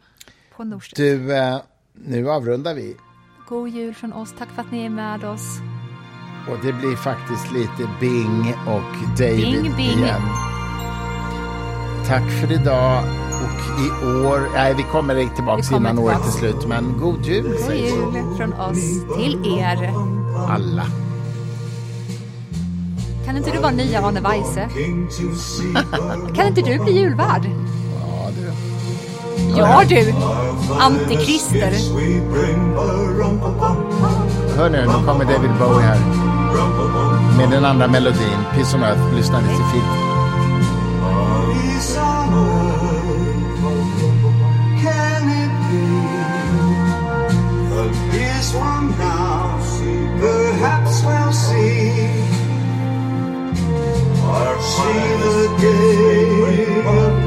[0.57, 0.97] På Norstedts.
[0.97, 1.61] Du, eh,
[1.93, 2.97] nu avrundar vi.
[3.49, 4.35] God jul från oss.
[4.39, 5.59] Tack för att ni är med oss.
[6.51, 9.99] Och det blir faktiskt lite Bing och David Bing, bing.
[9.99, 10.56] igen.
[12.09, 13.05] Tack för idag.
[13.43, 17.27] Och i år, nej vi kommer tillbaka Vi kommer innan året är slut, men god
[17.27, 19.93] jul God jul från oss till er.
[20.49, 20.87] alla.
[23.27, 24.69] Kan inte du vara nya Arne Weise?
[26.35, 27.51] Kan inte du bli julvärd?
[28.01, 28.53] Ja, du.
[29.59, 30.15] Ja du,
[30.81, 31.73] antikrister.
[34.57, 35.99] Hör nu, nu kommer David Bowie här
[37.39, 39.15] med den andra melodin, Piss on Earth.
[39.17, 40.06] Lyssna lite fint.
[48.59, 49.59] From now,
[50.21, 52.07] perhaps we'll see.
[54.33, 57.26] Or See the day